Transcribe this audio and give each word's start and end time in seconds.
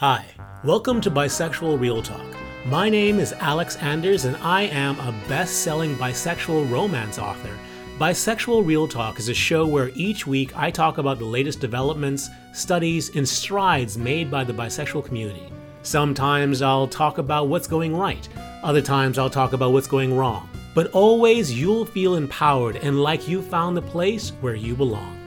Hi, 0.00 0.24
welcome 0.64 1.02
to 1.02 1.10
Bisexual 1.10 1.78
Real 1.78 2.02
Talk. 2.02 2.24
My 2.64 2.88
name 2.88 3.18
is 3.18 3.34
Alex 3.34 3.76
Anders, 3.76 4.24
and 4.24 4.34
I 4.38 4.62
am 4.62 4.98
a 4.98 5.14
best 5.28 5.62
selling 5.62 5.94
bisexual 5.96 6.70
romance 6.70 7.18
author. 7.18 7.54
Bisexual 7.98 8.64
Real 8.64 8.88
Talk 8.88 9.18
is 9.18 9.28
a 9.28 9.34
show 9.34 9.66
where 9.66 9.90
each 9.94 10.26
week 10.26 10.56
I 10.56 10.70
talk 10.70 10.96
about 10.96 11.18
the 11.18 11.26
latest 11.26 11.60
developments, 11.60 12.30
studies, 12.54 13.14
and 13.14 13.28
strides 13.28 13.98
made 13.98 14.30
by 14.30 14.42
the 14.42 14.54
bisexual 14.54 15.04
community. 15.04 15.52
Sometimes 15.82 16.62
I'll 16.62 16.88
talk 16.88 17.18
about 17.18 17.48
what's 17.48 17.68
going 17.68 17.94
right, 17.94 18.26
other 18.62 18.80
times 18.80 19.18
I'll 19.18 19.28
talk 19.28 19.52
about 19.52 19.72
what's 19.72 19.86
going 19.86 20.16
wrong. 20.16 20.48
But 20.74 20.92
always 20.92 21.52
you'll 21.52 21.84
feel 21.84 22.14
empowered 22.14 22.76
and 22.76 23.02
like 23.02 23.28
you 23.28 23.42
found 23.42 23.76
the 23.76 23.82
place 23.82 24.30
where 24.40 24.54
you 24.54 24.74
belong. 24.74 25.18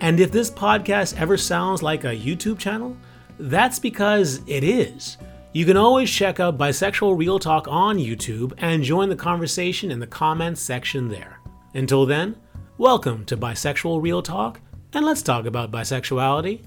And 0.00 0.20
if 0.20 0.30
this 0.30 0.52
podcast 0.52 1.20
ever 1.20 1.36
sounds 1.36 1.82
like 1.82 2.04
a 2.04 2.16
YouTube 2.16 2.58
channel, 2.60 2.96
that's 3.40 3.78
because 3.78 4.42
it 4.46 4.62
is. 4.62 5.16
You 5.52 5.64
can 5.64 5.76
always 5.76 6.10
check 6.10 6.38
out 6.38 6.58
Bisexual 6.58 7.18
Real 7.18 7.38
Talk 7.38 7.66
on 7.68 7.96
YouTube 7.96 8.52
and 8.58 8.84
join 8.84 9.08
the 9.08 9.16
conversation 9.16 9.90
in 9.90 9.98
the 9.98 10.06
comments 10.06 10.60
section 10.60 11.08
there. 11.08 11.40
Until 11.74 12.04
then, 12.04 12.36
welcome 12.76 13.24
to 13.24 13.36
Bisexual 13.36 14.02
Real 14.02 14.22
Talk, 14.22 14.60
and 14.92 15.06
let's 15.06 15.22
talk 15.22 15.46
about 15.46 15.72
bisexuality. 15.72 16.60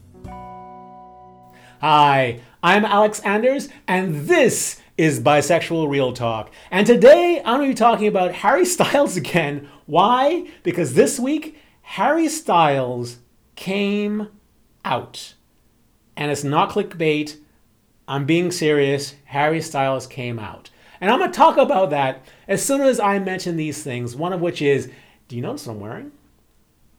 Hi, 1.80 2.40
I'm 2.64 2.86
Alex 2.86 3.20
Anders, 3.20 3.70
and 3.88 4.28
this 4.28 4.82
is 4.98 5.20
Bisexual 5.20 5.90
Real 5.90 6.12
Talk. 6.12 6.52
And 6.72 6.88
today 6.88 7.42
I'm 7.46 7.60
going 7.60 7.70
to 7.70 7.74
be 7.76 7.78
talking 7.78 8.08
about 8.08 8.34
Harry 8.34 8.66
Styles 8.66 9.16
again. 9.18 9.70
Why? 9.86 10.48
Because 10.64 10.96
this 10.96 11.20
week, 11.20 11.58
Harry 11.84 12.28
Styles 12.28 13.18
came 13.56 14.30
out. 14.84 15.36
And 16.16 16.32
it's 16.32 16.44
not 16.44 16.70
clickbait. 16.70 17.38
I'm 18.08 18.26
being 18.26 18.52
serious. 18.52 19.16
Harry 19.26 19.62
Styles 19.62 20.08
came 20.08 20.40
out. 20.40 20.70
And 21.02 21.12
I'm 21.12 21.20
going 21.20 21.32
to 21.32 21.38
talk 21.38 21.58
about 21.58 21.90
that 21.90 22.24
as 22.48 22.64
soon 22.66 22.82
as 22.82 23.00
I 23.00 23.20
mention 23.20 23.58
these 23.58 23.84
things, 23.84 24.16
one 24.16 24.34
of 24.34 24.42
which 24.42 24.62
is 24.62 24.90
do 25.28 25.36
you 25.36 25.42
notice 25.42 25.68
what 25.68 25.74
I'm 25.74 25.80
wearing? 25.80 26.12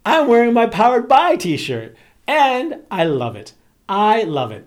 I'm 0.04 0.28
wearing 0.28 0.52
my 0.52 0.66
Powered 0.66 1.08
By 1.08 1.36
t 1.36 1.56
shirt. 1.56 1.96
And 2.26 2.82
I 2.90 3.04
love 3.04 3.36
it. 3.36 3.54
I 3.88 4.22
love 4.22 4.50
it. 4.50 4.66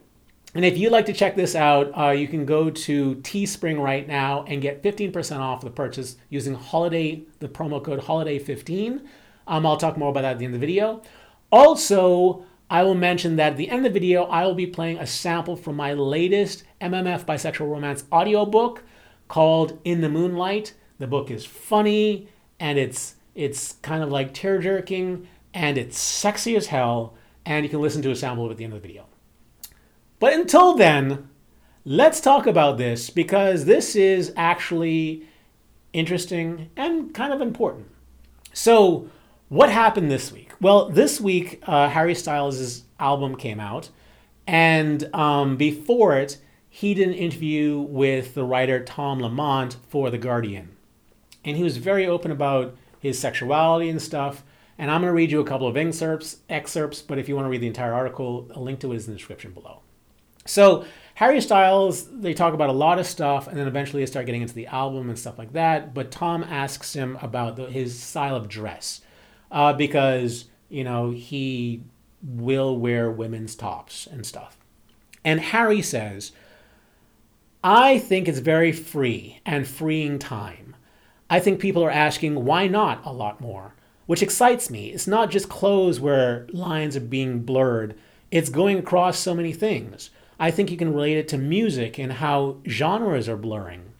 And 0.56 0.66
if 0.66 0.78
you'd 0.78 0.92
like 0.92 1.06
to 1.08 1.14
check 1.14 1.36
this 1.36 1.56
out, 1.56 1.92
uh, 1.98 2.09
you 2.09 2.28
can 2.28 2.45
go 2.45 2.70
to 2.70 3.16
Teespring 3.17 3.80
right 3.80 4.08
now 4.08 4.44
and 4.48 4.61
get 4.61 4.82
15% 4.82 5.39
off 5.39 5.61
the 5.61 5.70
purchase 5.70 6.17
using 6.30 6.56
holiday 6.56 7.23
the 7.39 7.48
promo 7.48 7.84
code 7.84 8.02
holiday15. 8.02 9.06
Um, 9.45 9.66
I'll 9.66 9.78
talk 9.78 9.98
more 9.98 10.09
about 10.09 10.22
that 10.22 10.32
at 10.32 10.39
the 10.39 10.45
end 10.45 10.56
of 10.56 10.59
the 10.59 10.66
video. 10.66 11.04
Also, 11.52 12.44
I 12.70 12.84
will 12.84 12.96
mention 12.96 13.38
that 13.38 13.54
at 13.54 13.58
the 13.58 13.70
end 13.70 13.86
of 13.86 13.94
the 13.94 14.00
video, 14.00 14.26
I 14.26 14.46
will 14.46 14.54
be 14.54 14.68
playing 14.68 14.98
a 14.98 15.08
sample 15.08 15.56
from 15.56 15.76
my 15.76 15.94
latest 15.94 16.64
MMF 16.82 17.26
Bisexual 17.26 17.72
Romance 17.72 18.04
audiobook 18.12 18.84
called 19.28 19.80
In 19.86 20.02
the 20.02 20.10
Moonlight. 20.10 20.73
The 21.00 21.08
book 21.08 21.32
is 21.32 21.45
funny 21.45 22.28
and 22.60 22.78
it's 22.78 23.16
it's 23.36 23.73
kind 23.84 24.04
of 24.04 24.10
like 24.10 24.34
tear 24.34 24.58
jerking 24.60 25.28
and 25.54 25.78
it's 25.78 25.98
sexy 25.98 26.56
as 26.56 26.68
hell. 26.68 27.14
And 27.45 27.64
you 27.64 27.70
can 27.70 27.82
listen 27.82 28.02
to 28.02 28.12
a 28.12 28.16
sample 28.16 28.50
at 28.52 28.58
the 28.58 28.66
end 28.66 28.73
of 28.73 28.82
the 28.82 28.88
video. 28.88 29.06
But 30.20 30.34
until 30.34 30.76
then, 30.76 31.30
let's 31.86 32.20
talk 32.20 32.48
about 32.48 32.78
this 32.78 33.10
because 33.10 33.66
this 33.66 33.95
is 33.95 34.34
actually 34.36 35.26
interesting 35.94 36.70
and 36.76 37.14
kind 37.14 37.32
of 37.32 37.40
important. 37.40 37.88
So, 38.54 39.10
what 39.50 39.70
happened 39.70 40.12
this 40.12 40.31
week? 40.31 40.52
Well, 40.59 40.90
this 40.90 41.22
week, 41.22 41.62
uh, 41.66 41.90
Harry 41.90 42.16
Styles' 42.16 42.84
album 43.00 43.36
came 43.36 43.59
out, 43.59 43.89
and 44.45 45.14
um, 45.16 45.58
before 45.58 46.17
it, 46.17 46.38
he 46.70 46.94
did 46.94 47.08
an 47.08 47.14
interview 47.14 47.80
with 47.80 48.34
the 48.34 48.44
writer 48.44 48.84
Tom 48.84 49.20
Lamont 49.20 49.78
for 49.89 50.09
The 50.09 50.17
Guardian. 50.17 50.76
And 51.44 51.58
he 51.58 51.64
was 51.64 51.78
very 51.78 52.06
open 52.06 52.30
about 52.30 52.76
his 53.00 53.17
sexuality 53.17 53.89
and 53.89 54.02
stuff. 54.02 54.44
And 54.77 54.92
I'm 54.92 55.02
going 55.02 55.10
to 55.10 55.16
read 55.16 55.32
you 55.32 55.39
a 55.39 55.45
couple 55.45 55.67
of 55.67 55.76
excerpts, 55.76 56.38
excerpts, 56.49 57.02
but 57.02 57.17
if 57.17 57.27
you 57.27 57.36
want 57.36 57.45
to 57.45 57.49
read 57.49 57.61
the 57.61 57.67
entire 57.67 57.93
article, 57.93 58.48
a 58.54 58.60
link 58.60 58.80
to 58.82 58.92
it 58.92 58.98
is 58.98 59.08
in 59.08 59.14
the 59.14 59.17
description 59.17 59.54
below. 59.54 59.80
So, 60.45 60.86
Harry 61.16 61.42
Styles, 61.42 62.08
they 62.11 62.36
talk 62.36 62.54
about 62.54 62.70
a 62.70 62.73
lot 62.73 62.99
of 62.99 63.08
stuff, 63.08 63.48
and 63.48 63.58
then 63.58 63.67
eventually 63.67 64.04
they 64.04 64.05
start 64.05 64.27
getting 64.27 64.43
into 64.43 64.54
the 64.54 64.67
album 64.67 65.10
and 65.10 65.17
stuff 65.17 65.39
like 65.39 65.54
that. 65.54 65.95
But 65.95 66.11
Tom 66.11 66.43
asks 66.43 66.93
him 66.93 67.17
about 67.23 67.55
the, 67.55 67.66
his 67.66 67.99
style 67.99 68.36
of 68.36 68.48
dress 68.48 69.02
uh, 69.52 69.74
because 69.74 70.46
you 70.70 70.84
know 70.84 71.12
he 71.12 71.82
will 72.22 72.78
wear 72.78 73.12
women's 73.12 73.56
tops 73.56 74.08
and 74.08 74.26
stuff. 74.26 74.58
And 75.24 75.40
Harry 75.40 75.82
says, 75.82 76.32
"I 77.64 78.00
think 78.00 78.28
it's 78.28 78.40
very 78.40 78.72
free 78.72 79.40
and 79.46 79.68
freeing 79.68 80.20
time. 80.20 80.76
I 81.30 81.40
think 81.40 81.60
people 81.60 81.84
are 81.84 81.92
asking 81.92 82.46
why 82.46 82.68
not 82.68 83.06
a 83.06 83.14
lot 83.14 83.42
more." 83.42 83.74
Which 84.06 84.24
excites 84.24 84.70
me. 84.70 84.88
It's 84.94 85.06
not 85.06 85.30
just 85.30 85.50
clothes 85.50 86.00
where 86.00 86.48
lines 86.54 86.96
are 86.96 87.02
being 87.02 87.40
blurred. 87.40 87.94
It's 88.32 88.50
going 88.50 88.80
across 88.80 89.20
so 89.20 89.36
many 89.36 89.52
things. 89.52 90.12
I 90.40 90.50
think 90.50 90.72
you 90.72 90.78
can 90.78 90.94
relate 90.94 91.18
it 91.18 91.28
to 91.30 91.38
music 91.38 91.98
and 91.98 92.14
how 92.14 92.58
genres 92.66 93.28
are 93.28 93.36
blurring. 93.36 93.92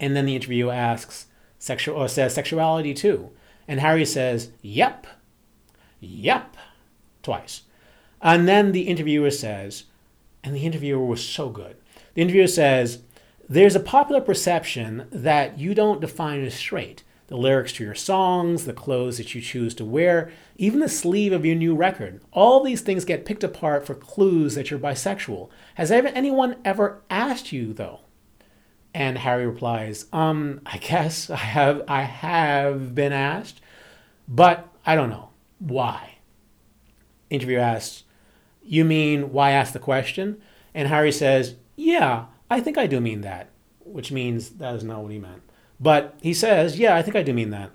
And 0.00 0.16
then 0.16 0.26
the 0.26 0.34
interviewer 0.34 0.72
asks, 0.72 1.26
sexual 1.58 1.96
or 1.96 2.08
says 2.08 2.34
sexuality 2.34 2.94
too. 2.94 3.30
And 3.68 3.80
Harry 3.80 4.06
says, 4.06 4.50
Yep, 4.62 5.06
yep, 6.00 6.56
twice. 7.22 7.62
And 8.20 8.48
then 8.48 8.72
the 8.72 8.82
interviewer 8.82 9.30
says, 9.30 9.84
and 10.42 10.54
the 10.54 10.64
interviewer 10.64 11.04
was 11.04 11.26
so 11.26 11.50
good. 11.50 11.76
The 12.14 12.22
interviewer 12.22 12.46
says, 12.46 13.02
There's 13.48 13.76
a 13.76 13.80
popular 13.80 14.20
perception 14.20 15.06
that 15.12 15.58
you 15.58 15.74
don't 15.74 16.00
define 16.00 16.42
as 16.44 16.54
straight. 16.54 17.04
The 17.26 17.36
lyrics 17.36 17.74
to 17.74 17.84
your 17.84 17.94
songs, 17.94 18.64
the 18.64 18.72
clothes 18.72 19.18
that 19.18 19.34
you 19.34 19.42
choose 19.42 19.74
to 19.74 19.84
wear, 19.84 20.32
even 20.56 20.80
the 20.80 20.88
sleeve 20.88 21.32
of 21.32 21.44
your 21.44 21.56
new 21.56 21.74
record. 21.74 22.22
All 22.32 22.64
these 22.64 22.80
things 22.80 23.04
get 23.04 23.26
picked 23.26 23.44
apart 23.44 23.86
for 23.86 23.94
clues 23.94 24.54
that 24.54 24.70
you're 24.70 24.80
bisexual. 24.80 25.50
Has 25.74 25.90
anyone 25.90 26.56
ever 26.64 27.02
asked 27.10 27.52
you, 27.52 27.74
though? 27.74 28.00
And 28.98 29.16
Harry 29.18 29.46
replies, 29.46 30.06
Um, 30.12 30.60
I 30.66 30.76
guess 30.78 31.30
I 31.30 31.36
have 31.36 31.84
I 31.86 32.02
have 32.02 32.96
been 32.96 33.12
asked, 33.12 33.60
but 34.26 34.68
I 34.84 34.96
don't 34.96 35.08
know. 35.08 35.30
Why? 35.60 36.16
Interviewer 37.30 37.60
asks, 37.60 38.02
You 38.60 38.84
mean 38.84 39.32
why 39.32 39.52
ask 39.52 39.72
the 39.72 39.78
question? 39.78 40.42
And 40.74 40.88
Harry 40.88 41.12
says, 41.12 41.54
Yeah, 41.76 42.24
I 42.50 42.60
think 42.60 42.76
I 42.76 42.88
do 42.88 43.00
mean 43.00 43.20
that. 43.20 43.50
Which 43.84 44.10
means 44.10 44.50
that 44.50 44.74
is 44.74 44.82
not 44.82 45.02
what 45.02 45.12
he 45.12 45.18
meant. 45.20 45.42
But 45.78 46.18
he 46.20 46.34
says, 46.34 46.76
Yeah, 46.76 46.96
I 46.96 47.02
think 47.02 47.14
I 47.14 47.22
do 47.22 47.32
mean 47.32 47.50
that. 47.50 47.70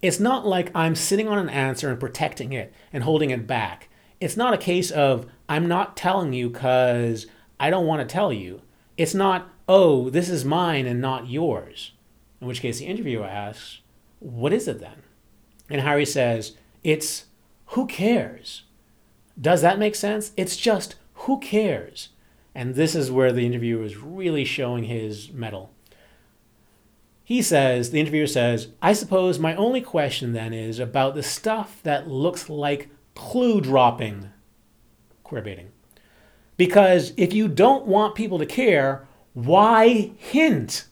It's 0.00 0.20
not 0.20 0.46
like 0.46 0.74
I'm 0.74 0.94
sitting 0.94 1.28
on 1.28 1.36
an 1.36 1.50
answer 1.50 1.90
and 1.90 2.00
protecting 2.00 2.54
it 2.54 2.72
and 2.94 3.04
holding 3.04 3.28
it 3.28 3.46
back. 3.46 3.90
It's 4.22 4.38
not 4.38 4.54
a 4.54 4.58
case 4.58 4.90
of 4.90 5.26
I'm 5.50 5.68
not 5.68 5.98
telling 5.98 6.32
you 6.32 6.48
because 6.48 7.26
I 7.60 7.68
don't 7.68 7.86
want 7.86 8.00
to 8.00 8.10
tell 8.10 8.32
you. 8.32 8.62
It's 8.96 9.12
not, 9.12 9.50
oh, 9.68 10.10
this 10.10 10.28
is 10.28 10.44
mine 10.44 10.86
and 10.86 11.00
not 11.00 11.28
yours. 11.28 11.92
In 12.40 12.46
which 12.46 12.60
case 12.60 12.78
the 12.78 12.86
interviewer 12.86 13.26
asks, 13.26 13.80
What 14.20 14.52
is 14.52 14.68
it 14.68 14.80
then? 14.80 15.02
And 15.70 15.80
Harry 15.80 16.04
says, 16.04 16.56
It's 16.82 17.26
who 17.68 17.86
cares? 17.86 18.62
Does 19.40 19.62
that 19.62 19.78
make 19.78 19.94
sense? 19.94 20.32
It's 20.36 20.56
just 20.56 20.96
who 21.14 21.40
cares? 21.40 22.10
And 22.54 22.74
this 22.74 22.94
is 22.94 23.10
where 23.10 23.32
the 23.32 23.46
interviewer 23.46 23.82
is 23.82 23.96
really 23.96 24.44
showing 24.44 24.84
his 24.84 25.32
mettle. 25.32 25.70
He 27.24 27.40
says, 27.40 27.90
the 27.90 27.98
interviewer 27.98 28.26
says, 28.26 28.68
I 28.82 28.92
suppose 28.92 29.38
my 29.38 29.56
only 29.56 29.80
question 29.80 30.34
then 30.34 30.52
is 30.52 30.78
about 30.78 31.14
the 31.14 31.22
stuff 31.22 31.80
that 31.82 32.06
looks 32.06 32.50
like 32.50 32.90
clue 33.14 33.60
dropping. 33.60 34.28
Queer 35.24 35.40
baiting. 35.40 35.72
Because 36.56 37.12
if 37.16 37.32
you 37.32 37.48
don't 37.48 37.86
want 37.86 38.14
people 38.14 38.38
to 38.38 38.46
care, 38.46 39.08
why 39.34 40.12
hint? 40.16 40.86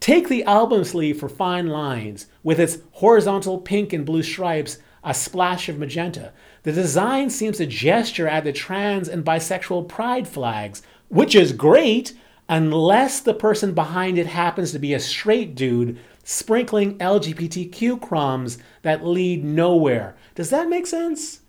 Take 0.00 0.28
the 0.28 0.44
album 0.44 0.84
sleeve 0.84 1.18
for 1.18 1.28
fine 1.28 1.68
lines 1.68 2.26
with 2.42 2.60
its 2.60 2.78
horizontal 2.92 3.58
pink 3.58 3.92
and 3.92 4.04
blue 4.04 4.22
stripes, 4.24 4.78
a 5.04 5.14
splash 5.14 5.68
of 5.68 5.78
magenta. 5.78 6.32
The 6.64 6.72
design 6.72 7.30
seems 7.30 7.58
to 7.58 7.66
gesture 7.66 8.28
at 8.28 8.44
the 8.44 8.52
trans 8.52 9.08
and 9.08 9.24
bisexual 9.24 9.88
pride 9.88 10.26
flags, 10.26 10.82
which 11.08 11.34
is 11.34 11.52
great 11.52 12.12
unless 12.48 13.20
the 13.20 13.34
person 13.34 13.72
behind 13.72 14.18
it 14.18 14.26
happens 14.26 14.72
to 14.72 14.78
be 14.78 14.92
a 14.92 15.00
straight 15.00 15.54
dude 15.54 15.98
sprinkling 16.24 16.98
LGBTQ 16.98 18.00
crumbs 18.00 18.58
that 18.82 19.06
lead 19.06 19.44
nowhere. 19.44 20.16
Does 20.34 20.50
that 20.50 20.68
make 20.68 20.86
sense? 20.86 21.40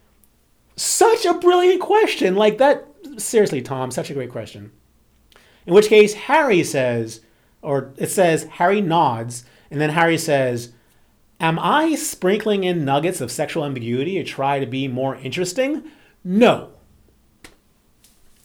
Such 0.76 1.26
a 1.26 1.34
brilliant 1.34 1.82
question. 1.82 2.36
Like 2.36 2.60
that, 2.60 2.88
seriously, 3.18 3.62
Tom, 3.62 3.90
such 3.90 4.12
a 4.12 4.14
great 4.14 4.32
question. 4.32 4.72
In 5.66 5.74
which 5.74 5.88
case, 5.88 6.14
Harry 6.14 6.64
says, 6.64 7.22
or 7.62 7.94
it 7.98 8.12
says, 8.12 8.44
Harry 8.44 8.82
nods, 8.82 9.44
and 9.72 9.82
then 9.82 9.90
Harry 9.92 10.18
says, 10.18 10.72
Am 11.40 11.60
I 11.60 11.96
sprinkling 11.96 12.64
in 12.64 12.86
nuggets 12.86 13.20
of 13.20 13.32
sexual 13.32 13.66
ambiguity 13.66 14.16
to 14.16 14.24
try 14.24 14.60
to 14.60 14.66
be 14.66 14.88
more 14.88 15.16
interesting? 15.16 15.84
No. 16.24 16.72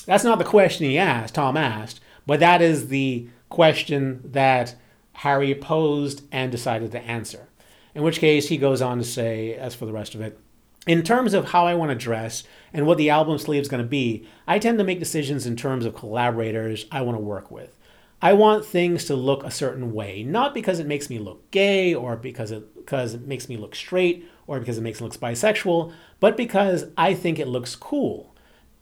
That's 0.06 0.25
not 0.25 0.38
the 0.38 0.44
question 0.44 0.87
he 0.87 0.99
asked, 0.99 1.34
Tom 1.34 1.56
asked, 1.56 2.00
but 2.26 2.40
that 2.40 2.61
is 2.61 2.88
the 2.88 3.28
question 3.49 4.23
that 4.25 4.75
Harry 5.12 5.55
posed 5.55 6.23
and 6.32 6.50
decided 6.50 6.90
to 6.93 7.02
answer. 7.02 7.49
In 7.94 8.02
which 8.02 8.19
case, 8.19 8.49
he 8.49 8.56
goes 8.56 8.81
on 8.81 8.99
to 8.99 9.05
say, 9.05 9.55
as 9.55 9.75
for 9.75 9.87
the 9.87 9.93
rest 9.93 10.14
of 10.14 10.20
it, 10.20 10.38
in 10.87 11.03
terms 11.03 11.35
of 11.35 11.47
how 11.47 11.67
I 11.67 11.75
want 11.75 11.91
to 11.91 11.94
dress 11.94 12.44
and 12.73 12.87
what 12.87 12.99
the 12.99 13.11
album 13.11 13.38
sleeve 13.38 13.62
is 13.62 13.69
going 13.69 13.82
to 13.82 13.88
be, 13.88 14.27
I 14.47 14.59
tend 14.59 14.79
to 14.79 14.85
make 14.85 14.99
decisions 14.99 15.47
in 15.47 15.56
terms 15.56 15.85
of 15.85 15.94
collaborators 15.94 16.87
I 16.91 17.03
want 17.03 17.17
to 17.19 17.23
work 17.23 17.50
with. 17.50 17.77
I 18.23 18.35
want 18.35 18.67
things 18.67 19.06
to 19.06 19.17
look 19.17 19.44
a 19.44 19.50
certain 19.50 19.93
way, 19.93 20.23
not 20.23 20.53
because 20.53 20.79
it 20.79 20.87
makes 20.87 21.09
me 21.09 21.19
look 21.19 21.50
gay 21.50 21.94
or 21.94 22.17
because 22.17 22.50
it 22.50 22.75
because 22.77 23.15
it 23.15 23.27
makes 23.27 23.49
me 23.49 23.56
look 23.56 23.75
straight 23.75 24.29
or 24.47 24.59
because 24.59 24.77
it 24.79 24.82
makes 24.82 25.00
me 25.00 25.06
look 25.06 25.17
bisexual, 25.17 25.93
but 26.19 26.37
because 26.37 26.87
I 26.97 27.15
think 27.15 27.38
it 27.38 27.49
looks 27.49 27.76
cool. 27.76 28.35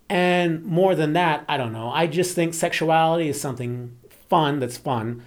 And 0.08 0.64
more 0.64 0.94
than 0.94 1.12
that, 1.12 1.44
I 1.48 1.56
don't 1.56 1.72
know. 1.72 1.90
I 1.90 2.06
just 2.06 2.34
think 2.34 2.54
sexuality 2.54 3.28
is 3.28 3.40
something 3.40 3.96
fun 4.28 4.58
that's 4.60 4.78
fun. 4.78 5.22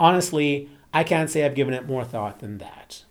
Honestly, 0.00 0.68
I 0.92 1.04
can't 1.04 1.30
say 1.30 1.44
I've 1.44 1.54
given 1.54 1.74
it 1.74 1.86
more 1.86 2.04
thought 2.04 2.40
than 2.40 2.58
that. 2.58 3.04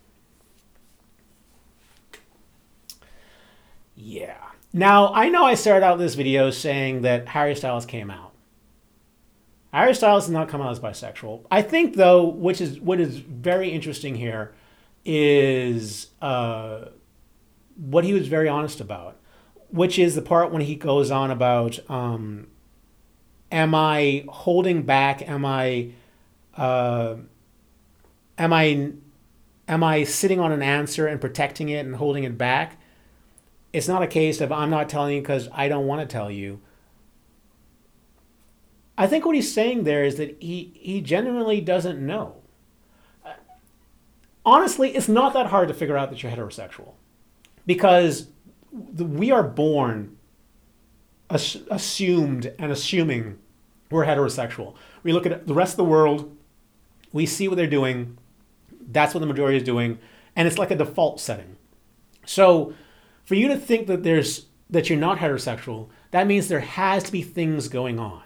Yeah. 4.04 4.38
Now, 4.74 5.14
I 5.14 5.30
know 5.30 5.46
I 5.46 5.54
started 5.54 5.86
out 5.86 6.00
this 6.00 6.16
video 6.16 6.50
saying 6.50 7.04
that 7.04 7.28
Harry 7.28 7.56
Styles 7.56 7.86
came 7.86 8.10
out. 8.10 8.34
Harry 9.72 9.94
Styles 9.94 10.26
did 10.26 10.34
not 10.34 10.50
come 10.50 10.60
out 10.60 10.72
as 10.72 10.80
bisexual. 10.80 11.46
I 11.52 11.62
think, 11.62 11.96
though, 11.96 12.26
which 12.26 12.60
is 12.60 12.80
what 12.80 13.00
is 13.00 13.18
very 13.18 13.70
interesting 13.70 14.16
here, 14.16 14.54
is 15.06 16.08
uh, 16.20 16.86
what 17.76 18.04
he 18.04 18.14
was 18.14 18.28
very 18.28 18.50
honest 18.50 18.82
about, 18.82 19.18
which 19.70 20.00
is 20.00 20.16
the 20.16 20.22
part 20.22 20.52
when 20.52 20.64
he 20.64 20.76
goes 20.76 21.12
on 21.12 21.30
about, 21.30 21.80
um, 21.90 22.48
am 23.52 23.76
I 23.76 24.26
holding 24.30 24.82
back? 24.82 25.28
Am 25.30 25.46
I, 25.46 25.92
uh, 26.58 27.18
am 28.38 28.52
I, 28.52 28.94
am 29.68 29.84
I 29.84 30.04
sitting 30.06 30.40
on 30.40 30.52
an 30.52 30.64
answer 30.64 31.06
and 31.06 31.22
protecting 31.22 31.70
it 31.70 31.86
and 31.86 31.96
holding 31.96 32.24
it 32.24 32.36
back? 32.38 32.81
It's 33.74 33.88
not 33.88 34.04
a 34.04 34.08
case 34.08 34.42
of 34.42 34.52
I'm 34.52 34.70
not 34.70 34.90
telling 34.90 35.16
you 35.16 35.22
because 35.22 35.48
I 35.54 35.68
don't 35.68 35.88
want 35.88 36.02
to 36.02 36.12
tell 36.12 36.30
you. 36.30 36.62
I 38.98 39.08
think 39.08 39.26
what 39.26 39.36
he's 39.36 39.52
saying 39.52 39.84
there 39.84 40.04
is 40.04 40.18
that 40.18 40.38
he, 40.42 40.74
he 40.76 41.02
genuinely 41.02 41.62
doesn't 41.62 42.00
know. 42.06 42.36
Honestly, 44.46 44.96
it's 44.96 45.08
not 45.08 45.34
that 45.34 45.48
hard 45.48 45.68
to 45.68 45.74
figure 45.74 45.98
out 45.98 46.10
that 46.10 46.22
you're 46.22 46.32
heterosexual 46.32 46.94
because 47.66 48.28
we 48.72 49.32
are 49.32 49.44
born 49.44 50.18
assumed 51.30 52.54
and 52.60 52.72
assuming 52.72 53.40
we're 53.90 54.06
heterosexual. 54.06 54.76
We 55.04 55.14
look 55.14 55.26
at 55.26 55.48
the 55.48 55.54
rest 55.54 55.74
of 55.74 55.78
the 55.78 55.84
world, 55.86 56.36
we 57.12 57.26
see 57.26 57.48
what 57.48 57.56
they're 57.56 57.68
doing, 57.68 58.18
that's 58.90 59.14
what 59.14 59.20
the 59.20 59.26
majority 59.26 59.58
is 59.58 59.64
doing, 59.64 60.00
and 60.36 60.48
it's 60.48 60.58
like 60.58 60.72
a 60.72 60.76
default 60.76 61.20
setting. 61.20 61.56
So 62.26 62.74
for 63.24 63.36
you 63.36 63.48
to 63.48 63.58
think 63.58 63.88
that 63.88 64.04
there's 64.04 64.48
that 64.70 64.90
you're 64.90 64.98
not 64.98 65.20
heterosexual, 65.20 65.90
that 66.12 66.28
means 66.28 66.48
there 66.48 66.62
has 66.62 67.04
to 67.04 67.12
be 67.12 67.22
things 67.22 67.68
going 67.68 68.00
on. 68.00 68.24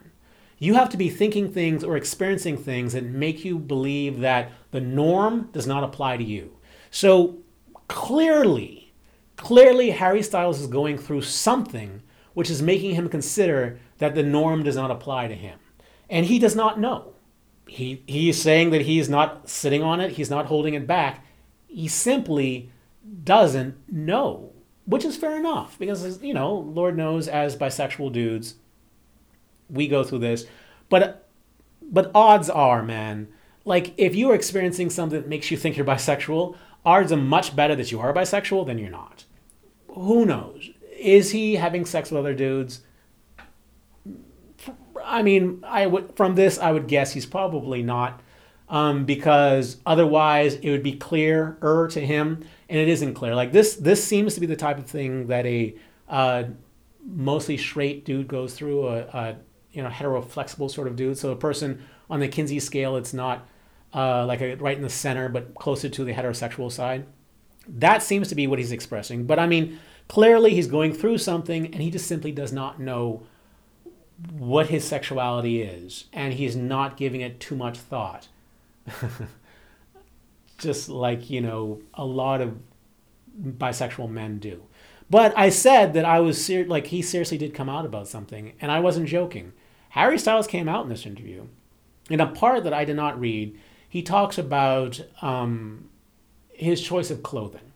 You 0.58 0.76
have 0.76 0.90
to 0.90 0.98
be 0.98 1.10
thinking 1.10 1.52
things 1.52 1.84
or 1.84 1.98
experiencing 1.98 2.58
things 2.58 2.94
that 2.94 3.04
make 3.04 3.44
you 3.44 3.58
believe 3.60 4.20
that 4.20 4.52
the 4.72 4.80
norm 4.80 5.50
does 5.52 5.68
not 5.68 5.84
apply 5.84 6.18
to 6.18 6.24
you. 6.24 6.56
So 6.92 7.40
clearly, 7.88 8.94
clearly 9.36 9.92
Harry 9.92 10.24
Styles 10.24 10.62
is 10.62 10.68
going 10.68 10.98
through 10.98 11.24
something 11.24 12.02
which 12.34 12.50
is 12.50 12.62
making 12.62 12.96
him 12.96 13.10
consider 13.10 13.80
that 13.98 14.16
the 14.16 14.24
norm 14.24 14.64
does 14.64 14.76
not 14.76 14.92
apply 14.92 15.28
to 15.28 15.36
him. 15.36 15.60
And 16.10 16.26
he 16.26 16.40
does 16.40 16.56
not 16.56 16.80
know. 16.80 17.14
He, 17.68 18.04
he's 18.06 18.40
saying 18.42 18.70
that 18.70 18.82
he's 18.82 19.10
not 19.10 19.50
sitting 19.50 19.82
on 19.82 20.00
it, 20.00 20.14
he's 20.14 20.30
not 20.30 20.46
holding 20.46 20.76
it 20.76 20.86
back. 20.86 21.26
He 21.68 21.88
simply 21.88 22.72
doesn't 23.24 23.92
know 23.92 24.55
which 24.86 25.06
is 25.06 25.18
fair 25.18 25.36
enough 25.38 25.78
because 25.80 26.22
you 26.22 26.34
know 26.34 26.54
lord 26.54 26.96
knows 26.96 27.28
as 27.28 27.56
bisexual 27.56 28.12
dudes 28.12 28.56
we 29.70 29.88
go 29.88 30.04
through 30.04 30.20
this. 30.20 30.46
But 30.90 31.28
but 31.82 32.12
odds 32.16 32.50
are 32.50 32.84
man 32.84 33.28
like 33.64 33.94
if 33.98 34.16
you're 34.16 34.36
experiencing 34.36 34.90
something 34.90 35.22
that 35.22 35.30
makes 35.30 35.52
you 35.52 35.58
think 35.58 35.78
you're 35.78 35.86
bisexual 35.86 36.56
odds 36.86 37.12
are 37.12 37.18
much 37.18 37.56
better 37.56 37.76
that 37.76 37.92
you 37.92 38.00
are 38.00 38.14
bisexual 38.14 38.66
than 38.66 38.78
you're 38.78 38.90
not. 38.90 39.26
Who 39.90 40.26
knows? 40.26 40.70
Is 40.98 41.32
he 41.32 41.56
having 41.56 41.86
sex 41.86 42.12
with 42.12 42.20
other 42.20 42.34
dudes? 42.34 42.82
I 45.04 45.22
mean 45.22 45.64
i 45.68 45.86
would 45.86 46.16
from 46.16 46.36
this 46.36 46.58
i 46.58 46.72
would 46.72 46.88
guess 46.88 47.14
he's 47.14 47.26
probably 47.26 47.84
not 47.84 48.22
um, 48.70 49.06
because 49.06 49.78
otherwise 49.86 50.56
it 50.56 50.70
would 50.70 50.84
be 50.84 50.94
clearer 50.94 51.88
to 51.92 52.00
him 52.00 52.46
and 52.70 52.80
it 52.80 52.88
isn't 52.88 53.14
clear. 53.14 53.36
Like 53.36 53.52
this, 53.52 53.76
this 53.76 54.04
seems 54.04 54.34
to 54.36 54.40
be 54.40 54.48
the 54.48 54.56
type 54.56 54.78
of 54.78 54.86
thing 54.86 55.28
that 55.28 55.46
a 55.46 55.76
uh, 56.10 56.44
mostly 57.06 57.58
straight 57.58 58.06
dude 58.06 58.28
goes 58.28 58.54
through, 58.54 58.88
a, 58.88 59.00
a 59.02 59.36
you 59.72 59.84
know 59.84 59.90
hetero 59.90 60.22
flexible 60.22 60.70
sort 60.70 60.88
of 60.88 60.96
dude. 60.96 61.18
So 61.18 61.32
a 61.32 61.36
person 61.36 61.84
on 62.10 62.20
the 62.20 62.28
Kinsey 62.28 62.60
scale, 62.60 62.96
it's 62.96 63.14
not 63.14 63.48
uh, 63.94 64.26
like 64.26 64.42
a, 64.42 64.56
right 64.56 64.76
in 64.76 64.84
the 64.84 64.90
center, 64.90 65.30
but 65.30 65.56
closer 65.56 65.90
to 65.90 66.04
the 66.04 66.14
heterosexual 66.14 66.72
side. 66.72 67.06
That 67.68 68.04
seems 68.04 68.28
to 68.30 68.36
be 68.36 68.48
what 68.48 68.60
he's 68.60 68.72
expressing. 68.72 69.26
But 69.26 69.40
I 69.40 69.48
mean, 69.48 69.80
clearly 70.08 70.54
he's 70.54 70.68
going 70.68 70.94
through 70.94 71.18
something, 71.20 71.66
and 71.66 71.82
he 71.82 71.92
just 71.92 72.08
simply 72.08 72.32
does 72.32 72.54
not 72.54 72.80
know 72.80 73.24
what 74.32 74.68
his 74.68 74.84
sexuality 74.84 75.62
is, 75.62 76.06
and 76.14 76.34
he's 76.34 76.56
not 76.56 76.98
giving 76.98 77.22
it 77.22 77.40
too 77.40 77.56
much 77.56 77.78
thought. 77.78 78.28
just 80.58 80.90
like 80.90 81.30
you 81.30 81.42
know 81.42 81.82
a 81.94 82.06
lot 82.06 82.42
of 82.42 82.58
bisexual 83.42 84.10
men 84.10 84.40
do. 84.40 84.64
But 85.10 85.38
I 85.38 85.50
said 85.50 85.94
that 85.94 86.06
I 86.06 86.20
was 86.20 86.44
ser- 86.44 86.66
like 86.66 86.88
he 86.88 87.02
seriously 87.02 87.38
did 87.38 87.54
come 87.54 87.70
out 87.70 87.86
about 87.86 88.08
something, 88.08 88.54
and 88.60 88.72
I 88.72 88.80
wasn't 88.80 89.08
joking. 89.08 89.54
Harry 89.90 90.18
Styles 90.18 90.48
came 90.48 90.68
out 90.68 90.84
in 90.84 90.90
this 90.90 91.06
interview. 91.06 91.48
In 92.10 92.20
a 92.20 92.28
part 92.28 92.64
that 92.64 92.74
I 92.74 92.86
did 92.86 92.96
not 92.96 93.20
read, 93.20 93.58
he 93.88 94.02
talks 94.02 94.38
about 94.38 95.02
um, 95.22 95.90
his 96.50 96.82
choice 96.82 97.12
of 97.12 97.24
clothing, 97.24 97.72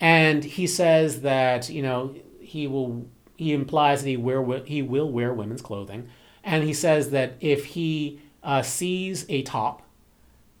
and 0.00 0.44
he 0.44 0.66
says 0.66 1.22
that 1.22 1.68
you 1.68 1.82
know 1.82 2.14
he 2.40 2.66
will 2.66 3.06
he 3.36 3.52
implies 3.52 4.02
that 4.02 4.08
he 4.08 4.16
wear 4.16 4.62
he 4.64 4.82
will 4.82 5.10
wear 5.10 5.32
women's 5.32 5.62
clothing, 5.62 6.08
and 6.44 6.64
he 6.64 6.74
says 6.74 7.10
that 7.10 7.34
if 7.40 7.64
he 7.64 8.20
uh, 8.42 8.62
sees 8.62 9.24
a 9.28 9.42
top 9.42 9.82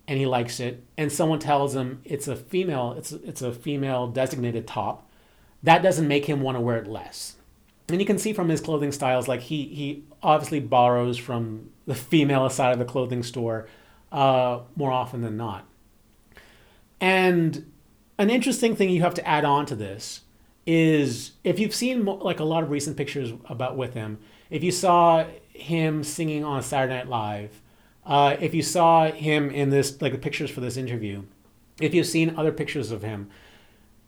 and 0.08 0.18
he 0.18 0.24
likes 0.24 0.58
it, 0.58 0.82
and 0.96 1.12
someone 1.12 1.38
tells 1.38 1.76
him 1.76 2.00
it's 2.02 2.26
a 2.26 2.34
female, 2.34 2.94
it's 2.96 3.12
it's 3.12 3.42
a 3.42 3.52
female 3.52 4.08
designated 4.08 4.66
top, 4.66 5.08
that 5.62 5.82
doesn't 5.82 6.08
make 6.08 6.24
him 6.24 6.40
want 6.40 6.56
to 6.56 6.60
wear 6.60 6.78
it 6.78 6.88
less. 6.88 7.36
And 7.90 8.00
you 8.00 8.06
can 8.06 8.18
see 8.18 8.32
from 8.32 8.48
his 8.48 8.62
clothing 8.62 8.90
styles, 8.90 9.28
like 9.28 9.42
he 9.42 9.64
he 9.66 10.04
obviously 10.22 10.60
borrows 10.60 11.18
from 11.18 11.70
the 11.86 11.94
female 11.94 12.48
side 12.48 12.72
of 12.72 12.78
the 12.78 12.86
clothing 12.86 13.22
store 13.22 13.68
uh, 14.10 14.60
more 14.76 14.90
often 14.90 15.20
than 15.20 15.36
not. 15.36 15.66
And 17.00 17.70
an 18.18 18.30
interesting 18.30 18.74
thing 18.74 18.88
you 18.88 19.02
have 19.02 19.14
to 19.14 19.28
add 19.28 19.44
on 19.44 19.66
to 19.66 19.76
this 19.76 20.22
is 20.66 21.32
if 21.44 21.58
you've 21.58 21.74
seen 21.74 22.04
like 22.04 22.40
a 22.40 22.44
lot 22.44 22.62
of 22.62 22.70
recent 22.70 22.96
pictures 22.96 23.32
about 23.44 23.76
with 23.76 23.92
him, 23.92 24.18
if 24.48 24.64
you 24.64 24.72
saw 24.72 25.26
him 25.52 26.02
singing 26.02 26.44
on 26.44 26.62
Saturday 26.62 26.94
Night 26.94 27.08
Live 27.08 27.60
uh, 28.08 28.36
if 28.40 28.54
you 28.54 28.62
saw 28.62 29.10
him 29.12 29.50
in 29.50 29.68
this, 29.68 30.00
like 30.00 30.12
the 30.12 30.18
pictures 30.18 30.50
for 30.50 30.60
this 30.60 30.78
interview, 30.78 31.22
if 31.78 31.94
you've 31.94 32.06
seen 32.06 32.34
other 32.36 32.50
pictures 32.50 32.90
of 32.90 33.02
him, 33.02 33.28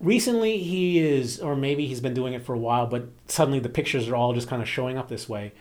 recently 0.01 0.57
he 0.59 0.99
is, 0.99 1.39
or 1.39 1.55
maybe 1.55 1.87
he's 1.87 2.01
been 2.01 2.15
doing 2.15 2.33
it 2.33 2.43
for 2.43 2.55
a 2.55 2.59
while, 2.59 2.87
but 2.87 3.11
suddenly 3.27 3.61
the 3.61 3.69
pictures 3.69 4.09
are 4.09 4.17
all 4.17 4.33
just 4.33 4.49
kind 4.49 4.63
of 4.63 4.69
showing 4.69 4.97
up 4.97 5.09
this 5.09 5.29
way. 5.29 5.53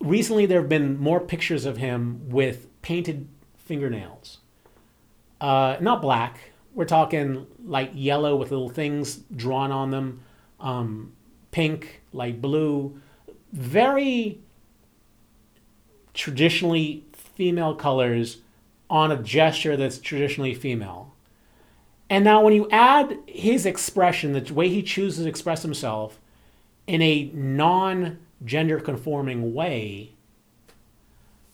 Recently, 0.00 0.44
there 0.44 0.60
have 0.60 0.68
been 0.68 0.98
more 0.98 1.20
pictures 1.20 1.64
of 1.64 1.76
him 1.76 2.28
with 2.28 2.66
painted 2.82 3.28
fingernails. 3.56 4.38
Uh, 5.40 5.76
not 5.80 6.02
black. 6.02 6.38
We're 6.74 6.84
talking 6.84 7.46
light 7.64 7.94
yellow 7.94 8.34
with 8.34 8.50
little 8.50 8.68
things 8.68 9.20
drawn 9.34 9.70
on 9.70 9.92
them, 9.92 10.22
um, 10.58 11.12
pink, 11.52 12.02
light 12.12 12.42
blue. 12.42 13.00
Very 13.52 14.40
traditionally 16.12 17.04
female 17.34 17.74
colors 17.74 18.38
on 18.90 19.10
a 19.10 19.16
gesture 19.16 19.76
that's 19.76 19.98
traditionally 19.98 20.54
female. 20.54 21.12
And 22.10 22.24
now, 22.24 22.42
when 22.42 22.52
you 22.52 22.68
add 22.70 23.18
his 23.26 23.66
expression, 23.66 24.32
the 24.32 24.52
way 24.52 24.68
he 24.68 24.82
chooses 24.82 25.24
to 25.24 25.28
express 25.28 25.62
himself 25.62 26.20
in 26.86 27.00
a 27.00 27.30
non 27.32 28.18
gender 28.44 28.78
conforming 28.78 29.54
way, 29.54 30.12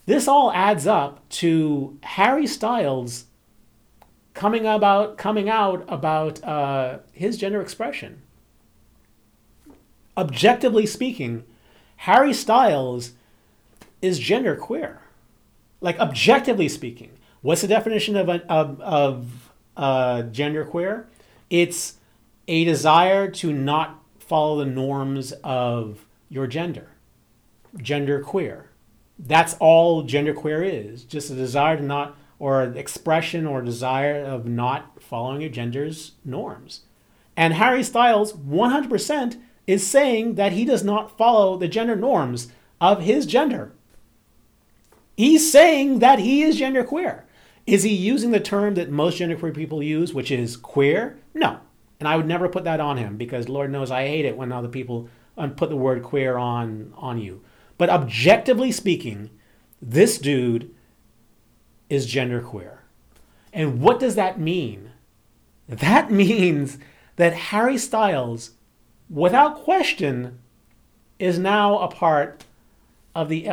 this 0.06 0.26
all 0.26 0.52
adds 0.52 0.86
up 0.86 1.26
to 1.30 1.98
Harry 2.02 2.46
Styles 2.46 3.26
coming 4.34 4.66
about 4.66 5.16
coming 5.16 5.48
out 5.48 5.84
about 5.88 6.42
uh, 6.42 6.98
his 7.12 7.36
gender 7.36 7.60
expression. 7.62 8.22
Objectively 10.16 10.84
speaking, 10.84 11.44
Harry 11.96 12.32
Styles 12.32 13.12
is 14.02 14.18
genderqueer. 14.18 14.96
Like 15.80 15.98
objectively 15.98 16.68
speaking, 16.68 17.10
what's 17.42 17.62
the 17.62 17.68
definition 17.68 18.16
of 18.16 18.28
a, 18.28 18.44
of, 18.52 18.80
of 18.80 19.52
uh, 19.76 20.22
genderqueer? 20.30 21.06
It's 21.48 21.98
a 22.46 22.64
desire 22.64 23.30
to 23.30 23.52
not 23.52 24.02
follow 24.18 24.58
the 24.58 24.70
norms 24.70 25.32
of 25.44 26.06
your 26.28 26.46
gender. 26.46 26.90
Genderqueer. 27.76 28.64
That's 29.18 29.54
all 29.60 30.04
genderqueer 30.04 30.64
is. 30.64 31.04
Just 31.04 31.30
a 31.30 31.34
desire 31.34 31.76
to 31.76 31.82
not, 31.82 32.16
or 32.38 32.62
expression 32.62 33.46
or 33.46 33.62
desire 33.62 34.22
of 34.22 34.46
not 34.46 35.02
following 35.02 35.40
your 35.40 35.50
gender's 35.50 36.12
norms. 36.24 36.82
And 37.36 37.54
Harry 37.54 37.82
Styles, 37.82 38.32
100%, 38.32 39.40
is 39.66 39.86
saying 39.86 40.34
that 40.34 40.52
he 40.52 40.64
does 40.64 40.82
not 40.82 41.16
follow 41.16 41.56
the 41.56 41.68
gender 41.68 41.96
norms 41.96 42.48
of 42.80 43.02
his 43.02 43.26
gender. 43.26 43.72
He's 45.16 45.50
saying 45.50 45.98
that 45.98 46.18
he 46.18 46.42
is 46.42 46.58
genderqueer. 46.58 47.22
Is 47.66 47.82
he 47.82 47.94
using 47.94 48.30
the 48.30 48.40
term 48.40 48.74
that 48.74 48.90
most 48.90 49.18
genderqueer 49.18 49.54
people 49.54 49.82
use, 49.82 50.14
which 50.14 50.30
is 50.30 50.56
queer? 50.56 51.18
No. 51.34 51.60
And 51.98 52.08
I 52.08 52.16
would 52.16 52.26
never 52.26 52.48
put 52.48 52.64
that 52.64 52.80
on 52.80 52.96
him 52.96 53.16
because 53.16 53.48
Lord 53.48 53.70
knows 53.70 53.90
I 53.90 54.06
hate 54.06 54.24
it 54.24 54.36
when 54.36 54.50
other 54.50 54.68
people 54.68 55.08
um, 55.36 55.54
put 55.54 55.68
the 55.68 55.76
word 55.76 56.02
queer 56.02 56.36
on, 56.38 56.92
on 56.96 57.18
you. 57.18 57.42
But 57.76 57.90
objectively 57.90 58.72
speaking, 58.72 59.30
this 59.80 60.18
dude 60.18 60.74
is 61.88 62.12
genderqueer. 62.12 62.78
And 63.52 63.80
what 63.80 64.00
does 64.00 64.14
that 64.14 64.40
mean? 64.40 64.90
That 65.68 66.10
means 66.10 66.78
that 67.16 67.34
Harry 67.34 67.76
Styles, 67.76 68.52
without 69.08 69.62
question, 69.62 70.38
is 71.18 71.38
now 71.38 71.78
a 71.78 71.88
part 71.88 72.44
of 73.14 73.28
the 73.28 73.46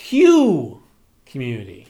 LGBTQ 0.00 0.80
community. 1.26 1.86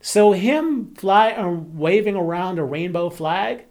So 0.00 0.32
him 0.32 0.94
fly 0.94 1.32
uh, 1.32 1.48
waving 1.48 2.14
around 2.14 2.58
a 2.58 2.64
rainbow 2.64 3.10
flag, 3.10 3.64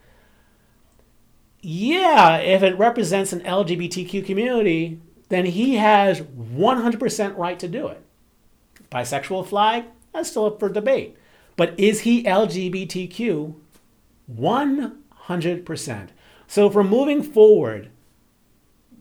yeah, 1.62 2.38
if 2.38 2.64
it 2.64 2.78
represents 2.78 3.32
an 3.32 3.42
LGBTQ 3.42 4.26
community, 4.26 5.00
then 5.30 5.46
he 5.46 5.76
has 5.76 6.22
100% 6.22 7.38
right 7.38 7.60
to 7.60 7.68
do 7.68 7.88
it. 7.88 8.04
Bisexual 8.92 9.48
flag, 9.48 9.86
that's 10.14 10.30
still 10.30 10.46
up 10.46 10.60
for 10.60 10.70
debate. 10.70 11.16
But 11.56 11.80
is 11.80 12.02
he 12.02 12.24
LGBTQ? 12.24 13.56
100%. 14.32 16.10
So 16.48 16.70
for 16.70 16.84
moving 16.84 17.24
forward, 17.24 17.90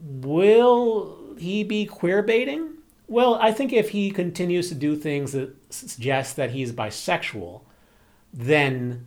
will 0.01 1.35
he 1.39 1.65
be 1.65 1.87
queer 1.87 2.23
baiting? 2.23 2.82
Well, 3.13 3.35
I 3.35 3.53
think 3.53 3.75
if 3.75 3.91
he 3.91 4.11
continues 4.11 4.71
to 4.71 4.75
do 4.75 4.97
things 4.97 5.33
that 5.33 5.55
suggest 5.71 6.37
that 6.37 6.53
he's 6.53 6.73
bisexual, 6.73 7.61
then 8.33 9.07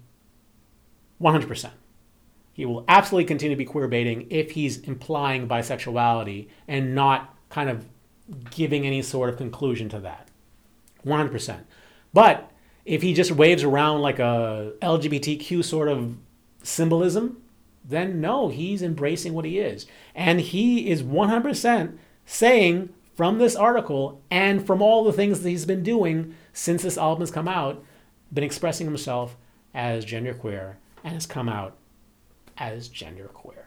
100%. 1.19 1.71
He 2.53 2.67
will 2.67 2.85
absolutely 2.88 3.25
continue 3.25 3.55
to 3.55 3.57
be 3.57 3.65
queer 3.65 3.88
baiting 3.88 4.27
if 4.29 4.51
he's 4.51 4.77
implying 4.77 5.47
bisexuality 5.47 6.50
and 6.67 6.93
not 6.93 7.35
kind 7.50 7.67
of 7.67 7.88
giving 8.51 8.85
any 8.85 9.01
sort 9.01 9.31
of 9.31 9.38
conclusion 9.38 9.89
to 9.89 10.00
that. 10.01 10.29
100%. 11.03 11.62
But 12.13 12.51
if 12.85 13.01
he 13.01 13.12
just 13.12 13.31
waves 13.31 13.63
around 13.63 14.01
like 14.01 14.19
a 14.19 14.74
LGBTQ 14.83 15.63
sort 15.63 15.88
of 15.88 16.15
symbolism, 16.62 17.41
then 17.83 18.21
no, 18.21 18.50
he's 18.50 18.83
embracing 18.83 19.33
what 19.33 19.45
he 19.45 19.57
is. 19.57 19.88
And 20.13 20.41
he 20.41 20.91
is 20.91 21.01
100% 21.01 21.97
saying 22.27 22.89
from 23.15 23.38
this 23.38 23.55
article 23.55 24.22
and 24.29 24.65
from 24.65 24.81
all 24.81 25.03
the 25.03 25.13
things 25.13 25.41
that 25.41 25.50
he's 25.50 25.65
been 25.65 25.84
doing 25.84 26.36
since 26.53 26.84
this 26.84 26.98
album 26.98 27.22
has 27.22 27.31
come 27.31 27.48
out, 27.48 27.84
been 28.31 28.43
expressing 28.43 28.86
himself 28.86 29.38
as 29.74 30.05
genderqueer 30.05 30.75
and 31.03 31.13
has 31.13 31.25
come 31.25 31.50
out 31.50 31.77
as 32.57 32.89
genderqueer. 32.89 33.63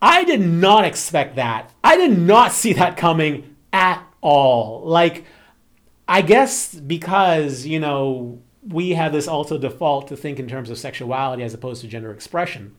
I 0.00 0.24
did 0.24 0.40
not 0.40 0.84
expect 0.84 1.36
that. 1.36 1.72
I 1.82 1.96
did 1.96 2.18
not 2.18 2.52
see 2.52 2.74
that 2.74 2.96
coming 2.96 3.56
at 3.72 4.04
all. 4.20 4.82
Like, 4.84 5.24
I 6.06 6.22
guess 6.22 6.74
because, 6.74 7.64
you 7.66 7.80
know, 7.80 8.42
we 8.66 8.90
have 8.90 9.12
this 9.12 9.28
also 9.28 9.58
default 9.58 10.08
to 10.08 10.16
think 10.16 10.38
in 10.38 10.48
terms 10.48 10.70
of 10.70 10.78
sexuality 10.78 11.42
as 11.42 11.54
opposed 11.54 11.80
to 11.80 11.88
gender 11.88 12.12
expression. 12.12 12.76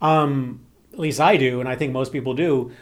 Um, 0.00 0.66
at 0.92 0.98
least 0.98 1.20
I 1.20 1.36
do, 1.36 1.60
and 1.60 1.68
I 1.68 1.76
think 1.76 1.92
most 1.92 2.12
people 2.12 2.34
do. 2.34 2.72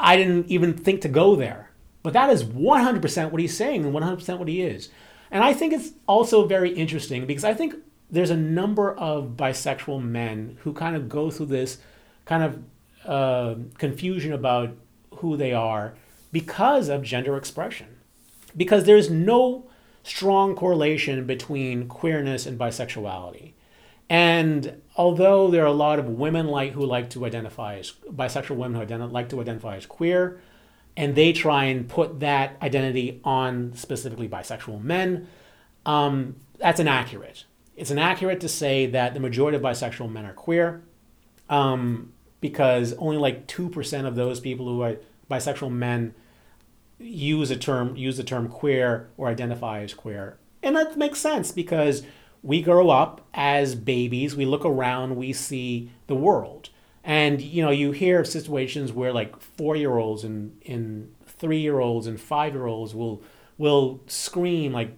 I 0.00 0.16
didn't 0.16 0.48
even 0.48 0.74
think 0.74 1.02
to 1.02 1.08
go 1.08 1.36
there. 1.36 1.70
But 2.02 2.14
that 2.14 2.30
is 2.30 2.44
100% 2.44 3.30
what 3.30 3.40
he's 3.40 3.56
saying 3.56 3.84
and 3.84 3.94
100% 3.94 4.38
what 4.38 4.48
he 4.48 4.62
is. 4.62 4.88
And 5.30 5.44
I 5.44 5.52
think 5.52 5.72
it's 5.72 5.92
also 6.06 6.46
very 6.46 6.70
interesting 6.70 7.26
because 7.26 7.44
I 7.44 7.54
think 7.54 7.74
there's 8.10 8.30
a 8.30 8.36
number 8.36 8.92
of 8.94 9.36
bisexual 9.36 10.02
men 10.02 10.56
who 10.62 10.72
kind 10.72 10.96
of 10.96 11.08
go 11.08 11.30
through 11.30 11.46
this 11.46 11.78
kind 12.24 12.42
of 12.42 12.62
uh, 13.06 13.54
confusion 13.78 14.32
about 14.32 14.76
who 15.16 15.36
they 15.36 15.52
are 15.52 15.94
because 16.32 16.88
of 16.88 17.02
gender 17.02 17.36
expression. 17.36 17.86
Because 18.56 18.84
there's 18.84 19.10
no 19.10 19.68
strong 20.02 20.56
correlation 20.56 21.26
between 21.26 21.86
queerness 21.86 22.46
and 22.46 22.58
bisexuality. 22.58 23.52
And 24.10 24.82
although 24.96 25.52
there 25.52 25.62
are 25.62 25.68
a 25.68 25.72
lot 25.72 26.00
of 26.00 26.06
women 26.06 26.48
like 26.48 26.72
who 26.72 26.84
like 26.84 27.10
to 27.10 27.24
identify 27.24 27.76
as 27.76 27.92
bisexual 27.92 28.56
women 28.56 28.88
who 28.88 29.06
like 29.06 29.28
to 29.28 29.40
identify 29.40 29.76
as 29.76 29.86
queer, 29.86 30.40
and 30.96 31.14
they 31.14 31.32
try 31.32 31.64
and 31.66 31.88
put 31.88 32.18
that 32.18 32.56
identity 32.60 33.20
on 33.22 33.72
specifically 33.74 34.28
bisexual 34.28 34.82
men, 34.82 35.28
um, 35.86 36.34
that's 36.58 36.80
inaccurate. 36.80 37.44
It's 37.76 37.92
inaccurate 37.92 38.40
to 38.40 38.48
say 38.48 38.86
that 38.86 39.14
the 39.14 39.20
majority 39.20 39.56
of 39.56 39.62
bisexual 39.62 40.10
men 40.10 40.24
are 40.26 40.34
queer, 40.34 40.82
um, 41.48 42.12
because 42.40 42.92
only 42.94 43.16
like 43.16 43.46
two 43.46 43.68
percent 43.68 44.08
of 44.08 44.16
those 44.16 44.40
people 44.40 44.66
who 44.66 44.82
are 44.82 44.96
bisexual 45.30 45.70
men 45.70 46.14
use 46.98 47.52
a 47.52 47.56
term 47.56 47.94
use 47.94 48.16
the 48.16 48.24
term 48.24 48.48
queer 48.48 49.08
or 49.16 49.28
identify 49.28 49.82
as 49.82 49.94
queer, 49.94 50.36
and 50.64 50.74
that 50.74 50.98
makes 50.98 51.20
sense 51.20 51.52
because 51.52 52.02
we 52.42 52.62
grow 52.62 52.90
up 52.90 53.26
as 53.34 53.74
babies, 53.74 54.34
we 54.34 54.44
look 54.44 54.64
around, 54.64 55.16
we 55.16 55.32
see 55.32 55.90
the 56.06 56.14
world. 56.14 56.70
And 57.04 57.40
you 57.40 57.62
know, 57.62 57.70
you 57.70 57.92
hear 57.92 58.20
of 58.20 58.26
situations 58.26 58.92
where 58.92 59.12
like 59.12 59.40
four 59.40 59.76
year 59.76 59.96
olds 59.96 60.24
and, 60.24 60.60
and 60.66 61.14
three 61.26 61.60
year 61.60 61.78
olds 61.78 62.06
and 62.06 62.20
five 62.20 62.54
year 62.54 62.66
olds 62.66 62.94
will 62.94 63.22
will 63.58 64.00
scream 64.06 64.72
like 64.72 64.96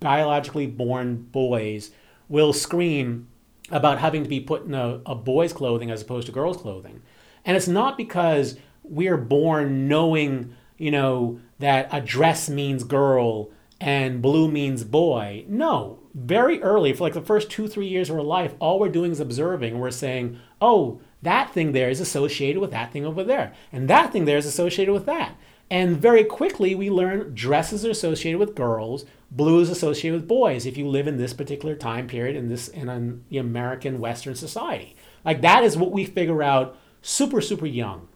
biologically 0.00 0.66
born 0.66 1.16
boys 1.16 1.90
will 2.28 2.52
scream 2.52 3.28
about 3.70 3.98
having 3.98 4.22
to 4.22 4.28
be 4.28 4.40
put 4.40 4.64
in 4.64 4.74
a, 4.74 5.00
a 5.06 5.14
boy's 5.14 5.52
clothing 5.52 5.90
as 5.90 6.02
opposed 6.02 6.26
to 6.26 6.32
girls' 6.32 6.58
clothing. 6.58 7.02
And 7.44 7.56
it's 7.56 7.68
not 7.68 7.96
because 7.96 8.56
we're 8.82 9.16
born 9.16 9.88
knowing, 9.88 10.54
you 10.78 10.90
know, 10.90 11.40
that 11.58 11.88
a 11.92 12.00
dress 12.00 12.48
means 12.48 12.84
girl 12.84 13.50
and 13.80 14.22
blue 14.22 14.50
means 14.50 14.84
boy. 14.84 15.44
No, 15.48 16.00
very 16.14 16.62
early, 16.62 16.92
for 16.92 17.04
like 17.04 17.14
the 17.14 17.20
first 17.20 17.50
two, 17.50 17.66
three 17.68 17.86
years 17.86 18.08
of 18.08 18.16
our 18.16 18.22
life, 18.22 18.54
all 18.58 18.78
we're 18.78 18.88
doing 18.88 19.12
is 19.12 19.20
observing. 19.20 19.78
We're 19.78 19.90
saying, 19.90 20.38
oh, 20.60 21.00
that 21.22 21.52
thing 21.52 21.72
there 21.72 21.90
is 21.90 22.00
associated 22.00 22.60
with 22.60 22.70
that 22.70 22.92
thing 22.92 23.04
over 23.04 23.24
there. 23.24 23.52
And 23.72 23.88
that 23.88 24.12
thing 24.12 24.24
there 24.24 24.38
is 24.38 24.46
associated 24.46 24.92
with 24.92 25.06
that. 25.06 25.36
And 25.70 25.96
very 25.96 26.24
quickly, 26.24 26.74
we 26.74 26.90
learn 26.90 27.34
dresses 27.34 27.84
are 27.84 27.90
associated 27.90 28.38
with 28.38 28.54
girls, 28.54 29.06
blue 29.30 29.60
is 29.60 29.70
associated 29.70 30.20
with 30.20 30.28
boys 30.28 30.66
if 30.66 30.76
you 30.76 30.86
live 30.86 31.08
in 31.08 31.16
this 31.16 31.32
particular 31.32 31.74
time 31.74 32.06
period 32.06 32.36
in 32.36 32.48
this 32.48 32.68
in 32.68 32.88
an, 32.88 33.24
the 33.30 33.38
American 33.38 33.98
Western 33.98 34.34
society. 34.34 34.94
Like 35.24 35.40
that 35.40 35.64
is 35.64 35.76
what 35.76 35.90
we 35.90 36.04
figure 36.04 36.42
out 36.42 36.76
super, 37.02 37.40
super 37.40 37.66
young. 37.66 38.08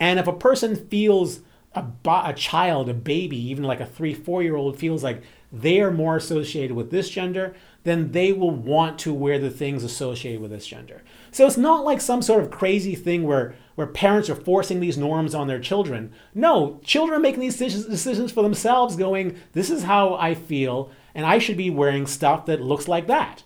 And 0.00 0.18
if 0.18 0.26
a 0.26 0.32
person 0.32 0.76
feels 0.88 1.40
a, 1.74 1.84
a 2.06 2.32
child, 2.34 2.88
a 2.88 2.94
baby, 2.94 3.36
even 3.50 3.64
like 3.64 3.80
a 3.80 3.86
three, 3.86 4.14
four 4.14 4.42
year 4.42 4.56
old 4.56 4.78
feels 4.78 5.02
like 5.02 5.22
they 5.52 5.80
are 5.80 5.90
more 5.90 6.16
associated 6.16 6.76
with 6.76 6.90
this 6.90 7.08
gender, 7.08 7.54
then 7.84 8.12
they 8.12 8.32
will 8.32 8.50
want 8.50 8.98
to 8.98 9.12
wear 9.12 9.38
the 9.38 9.50
things 9.50 9.84
associated 9.84 10.40
with 10.40 10.50
this 10.50 10.66
gender. 10.66 11.02
So 11.30 11.46
it's 11.46 11.56
not 11.56 11.84
like 11.84 12.00
some 12.00 12.22
sort 12.22 12.42
of 12.42 12.50
crazy 12.50 12.94
thing 12.94 13.22
where, 13.24 13.54
where 13.74 13.86
parents 13.86 14.30
are 14.30 14.34
forcing 14.34 14.80
these 14.80 14.98
norms 14.98 15.34
on 15.34 15.46
their 15.46 15.60
children. 15.60 16.12
No, 16.34 16.80
children 16.82 17.16
are 17.16 17.22
making 17.22 17.40
these 17.40 17.58
decisions 17.58 18.32
for 18.32 18.42
themselves, 18.42 18.96
going, 18.96 19.36
this 19.52 19.70
is 19.70 19.84
how 19.84 20.14
I 20.14 20.34
feel, 20.34 20.90
and 21.14 21.26
I 21.26 21.38
should 21.38 21.56
be 21.56 21.70
wearing 21.70 22.06
stuff 22.06 22.46
that 22.46 22.60
looks 22.60 22.88
like 22.88 23.06
that. 23.06 23.44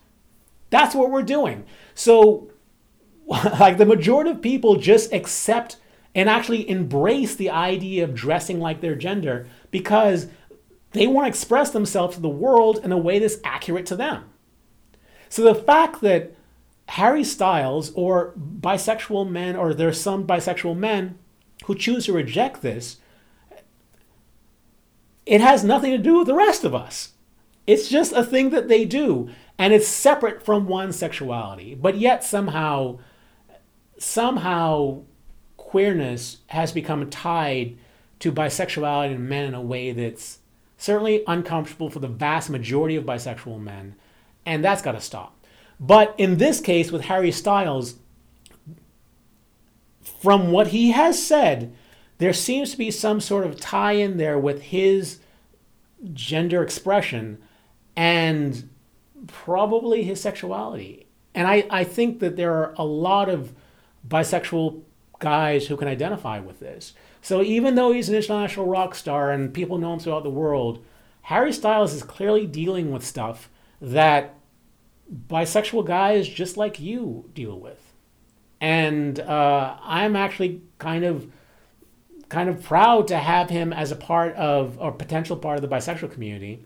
That's 0.71 0.95
what 0.95 1.11
we're 1.11 1.23
doing. 1.23 1.65
So, 1.95 2.51
like 3.27 3.77
the 3.77 3.87
majority 3.87 4.31
of 4.31 4.41
people 4.41 4.77
just 4.77 5.13
accept 5.13 5.77
and 6.15 6.29
actually 6.29 6.69
embrace 6.69 7.35
the 7.35 7.51
idea 7.51 8.05
of 8.05 8.15
dressing 8.15 8.61
like 8.61 8.81
their 8.81 8.95
gender 8.95 9.47
because 9.71 10.29
they 10.93 11.07
want 11.07 11.27
to 11.27 11.29
express 11.29 11.71
themselves 11.71 12.17
to 12.17 12.23
the 12.23 12.29
world 12.29 12.81
in 12.83 12.93
a 12.93 12.99
way 12.99 13.19
that's 13.19 13.39
accurate 13.45 13.87
to 13.87 13.97
them. 13.97 14.25
So 15.29 15.43
the 15.43 15.55
fact 15.55 16.01
that 16.01 16.35
Harry 16.89 17.25
Styles 17.25 17.93
or 17.95 18.33
bisexual 18.37 19.29
men, 19.29 19.57
or 19.57 19.75
there's 19.75 20.01
some 20.01 20.27
bisexual 20.27 20.77
men 20.77 21.19
who 21.67 21.75
choose 21.75 22.07
to 22.07 22.13
reject 22.13 22.63
this, 22.63 22.97
it 25.27 25.43
has 25.43 25.63
nothing 25.63 25.91
to 25.93 25.99
do 25.99 26.19
with 26.19 26.27
the 26.27 26.35
rest 26.35 26.65
of 26.65 26.75
us. 26.75 27.13
It's 27.67 27.89
just 27.89 28.13
a 28.13 28.25
thing 28.25 28.49
that 28.51 28.69
they 28.69 28.87
do, 28.87 29.29
and 29.59 29.75
it's 29.75 29.87
separate 29.87 30.43
from 30.43 30.67
one's 30.67 30.97
sexuality. 30.97 31.75
But 31.75 31.99
yet 31.99 32.25
somehow, 32.25 32.99
somehow, 33.99 35.03
queerness 35.69 36.39
has 36.47 36.73
become 36.73 37.11
tied 37.11 37.77
to 38.21 38.33
bisexuality 38.33 39.15
in 39.15 39.29
men 39.29 39.45
in 39.45 39.53
a 39.53 39.61
way 39.61 39.93
that's 39.93 40.39
certainly 40.79 41.23
uncomfortable 41.27 41.91
for 41.91 41.99
the 41.99 42.09
vast 42.09 42.49
majority 42.49 42.97
of 42.97 43.05
bisexual 43.05 43.61
men, 43.61 43.95
and 44.47 44.65
that's 44.65 44.81
got 44.81 44.93
to 44.93 45.01
stop. 45.01 45.37
But 45.79 46.15
in 46.17 46.39
this 46.39 46.63
case, 46.63 46.91
with 46.91 47.03
Harry 47.03 47.31
Styles, 47.31 47.97
from 50.23 50.53
what 50.53 50.69
he 50.69 50.93
has 50.93 51.23
said, 51.23 51.75
there 52.17 52.33
seems 52.33 52.71
to 52.71 52.79
be 52.79 52.91
some 52.91 53.21
sort 53.21 53.45
of 53.45 53.61
tie 53.61 53.93
in 53.93 54.17
there 54.17 54.39
with 54.39 54.63
his 54.63 55.19
gender 56.15 56.63
expression 56.63 57.37
and 57.95 58.71
probably 59.27 60.03
his 60.03 60.19
sexuality. 60.19 61.07
And 61.35 61.47
I, 61.47 61.67
I 61.69 61.85
think 61.85 62.21
that 62.21 62.37
there 62.37 62.55
are 62.55 62.75
a 62.79 62.85
lot 62.87 63.29
of 63.29 63.53
bisexual 64.09 64.81
guys 65.19 65.67
who 65.67 65.77
can 65.77 65.89
identify 65.89 66.39
with 66.39 66.61
this. 66.61 66.95
So 67.21 67.43
even 67.43 67.75
though 67.75 67.93
he's 67.93 68.09
an 68.09 68.15
international 68.15 68.67
rock 68.67 68.95
star 68.95 69.31
and 69.31 69.53
people 69.53 69.79
know 69.79 69.95
him 69.95 69.99
throughout 69.99 70.23
the 70.23 70.31
world, 70.31 70.85
Harry 71.23 71.53
Styles 71.53 71.93
is 71.93 72.03
clearly 72.03 72.47
dealing 72.47 72.91
with 72.91 73.05
stuff 73.05 73.51
that 73.81 74.35
bisexual 75.29 75.87
guys 75.87 76.29
just 76.29 76.57
like 76.57 76.81
you 76.81 77.29
deal 77.35 77.59
with. 77.59 77.93
And 78.61 79.21
uh, 79.21 79.77
I'm 79.83 80.17
actually 80.17 80.63
kind 80.79 81.05
of 81.05 81.31
kind 82.29 82.51
of 82.51 82.63
proud 82.63 83.09
to 83.09 83.17
have 83.17 83.49
him 83.49 83.73
as 83.73 83.91
a 83.91 83.97
part 83.97 84.35
of 84.35 84.79
or 84.79 84.93
potential 84.93 85.37
part 85.37 85.57
of 85.57 85.63
the 85.63 85.75
bisexual 85.75 86.13
community. 86.13 86.65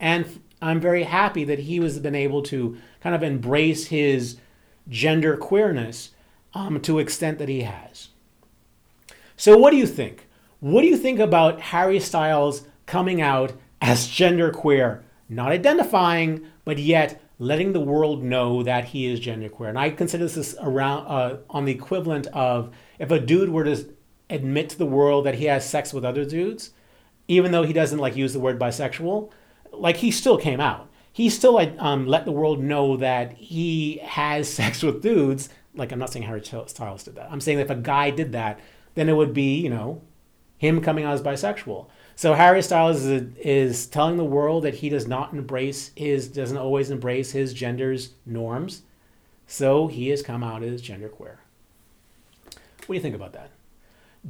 And 0.00 0.40
I'm 0.60 0.80
very 0.80 1.04
happy 1.04 1.44
that 1.44 1.60
he 1.60 1.76
has 1.78 1.98
been 1.98 2.14
able 2.14 2.42
to 2.44 2.76
kind 3.00 3.14
of 3.14 3.22
embrace 3.22 3.86
his 3.86 4.38
gender 4.88 5.36
queerness 5.36 6.10
um, 6.58 6.80
to 6.80 6.98
extent 6.98 7.38
that 7.38 7.48
he 7.48 7.62
has. 7.62 8.08
So, 9.36 9.56
what 9.56 9.70
do 9.70 9.76
you 9.76 9.86
think? 9.86 10.26
What 10.58 10.82
do 10.82 10.88
you 10.88 10.96
think 10.96 11.20
about 11.20 11.60
Harry 11.60 12.00
Styles 12.00 12.66
coming 12.86 13.22
out 13.22 13.52
as 13.80 14.08
genderqueer, 14.08 15.02
not 15.28 15.52
identifying, 15.52 16.44
but 16.64 16.78
yet 16.78 17.22
letting 17.38 17.72
the 17.72 17.80
world 17.80 18.24
know 18.24 18.64
that 18.64 18.86
he 18.86 19.06
is 19.06 19.20
genderqueer? 19.20 19.68
And 19.68 19.78
I 19.78 19.90
consider 19.90 20.26
this 20.26 20.56
around 20.60 21.06
uh, 21.06 21.36
on 21.48 21.64
the 21.64 21.72
equivalent 21.72 22.26
of 22.28 22.74
if 22.98 23.12
a 23.12 23.20
dude 23.20 23.50
were 23.50 23.64
to 23.64 23.94
admit 24.28 24.70
to 24.70 24.78
the 24.78 24.86
world 24.86 25.26
that 25.26 25.36
he 25.36 25.44
has 25.44 25.68
sex 25.68 25.92
with 25.92 26.04
other 26.04 26.24
dudes, 26.24 26.72
even 27.28 27.52
though 27.52 27.62
he 27.62 27.72
doesn't 27.72 28.00
like 28.00 28.16
use 28.16 28.32
the 28.32 28.40
word 28.40 28.58
bisexual, 28.58 29.30
like 29.72 29.98
he 29.98 30.10
still 30.10 30.36
came 30.36 30.60
out. 30.60 30.88
He 31.12 31.30
still 31.30 31.58
um, 31.78 32.06
let 32.06 32.24
the 32.24 32.32
world 32.32 32.60
know 32.62 32.96
that 32.96 33.32
he 33.34 33.98
has 34.02 34.52
sex 34.52 34.82
with 34.82 35.02
dudes. 35.02 35.50
Like 35.78 35.92
I'm 35.92 35.98
not 35.98 36.12
saying 36.12 36.24
Harry 36.24 36.44
Styles 36.44 37.04
did 37.04 37.16
that. 37.16 37.28
I'm 37.30 37.40
saying 37.40 37.60
if 37.60 37.70
a 37.70 37.74
guy 37.74 38.10
did 38.10 38.32
that, 38.32 38.60
then 38.94 39.08
it 39.08 39.16
would 39.16 39.32
be, 39.32 39.60
you 39.60 39.70
know, 39.70 40.02
him 40.58 40.80
coming 40.80 41.04
out 41.04 41.14
as 41.14 41.22
bisexual. 41.22 41.86
So 42.16 42.34
Harry 42.34 42.62
Styles 42.62 43.04
is, 43.04 43.36
is 43.36 43.86
telling 43.86 44.16
the 44.16 44.24
world 44.24 44.64
that 44.64 44.74
he 44.74 44.88
does 44.88 45.06
not 45.06 45.32
embrace 45.32 45.92
his, 45.96 46.28
doesn't 46.28 46.56
always 46.56 46.90
embrace 46.90 47.30
his 47.30 47.54
gender's 47.54 48.14
norms. 48.26 48.82
So 49.46 49.86
he 49.86 50.08
has 50.08 50.20
come 50.20 50.42
out 50.42 50.64
as 50.64 50.82
genderqueer. 50.82 51.36
What 52.86 52.88
do 52.88 52.94
you 52.94 53.00
think 53.00 53.14
about 53.14 53.34
that? 53.34 53.50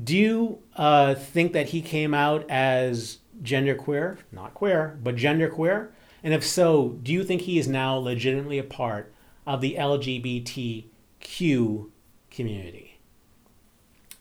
Do 0.05 0.17
you 0.17 0.59
uh, 0.77 1.15
think 1.15 1.55
that 1.55 1.71
he 1.71 1.81
came 1.81 2.13
out 2.13 2.49
as 2.51 3.19
genderqueer, 3.43 4.19
not 4.31 4.53
queer, 4.53 4.99
but 5.03 5.17
genderqueer? 5.17 5.89
And 6.23 6.35
if 6.35 6.45
so, 6.45 6.99
do 7.03 7.13
you 7.13 7.25
think 7.25 7.43
he 7.43 7.59
is 7.59 7.67
now 7.67 7.97
legitimately 7.97 8.59
a 8.59 8.65
part 8.65 9.13
of 9.47 9.61
the 9.61 9.79
LGBTQ 11.21 11.91
community? 12.31 12.99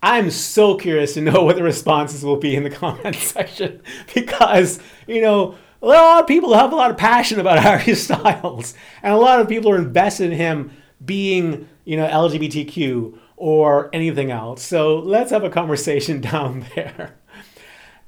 I'm 0.02 0.30
so 0.30 0.76
curious 0.76 1.16
to 1.16 1.22
know 1.22 1.44
what 1.44 1.56
the 1.56 1.64
responses 1.64 2.24
will 2.24 2.38
be 2.38 2.56
in 2.56 2.64
the 2.64 2.70
comment 2.70 3.16
section 3.16 3.82
because, 4.14 4.80
you 5.08 5.22
know, 5.22 5.56
a 5.82 5.86
lot 5.86 6.22
of 6.22 6.28
people 6.28 6.54
have 6.54 6.72
a 6.72 6.76
lot 6.76 6.92
of 6.92 6.98
passion 6.98 7.40
about 7.40 7.60
Harry 7.64 7.94
Styles, 7.94 8.74
and 9.04 9.14
a 9.14 9.18
lot 9.18 9.40
of 9.40 9.48
people 9.48 9.72
are 9.72 9.78
invested 9.78 10.32
in 10.32 10.38
him 10.38 10.72
being, 11.04 11.68
you 11.86 11.98
know, 11.98 12.08
LGBTQ 12.08 13.18
or 13.36 13.90
anything 13.94 14.32
else. 14.32 14.64
So 14.64 14.98
let's 14.98 15.30
have 15.30 15.44
a 15.44 15.50
conversation 15.50 16.22
down 16.22 16.66
there. 16.76 17.16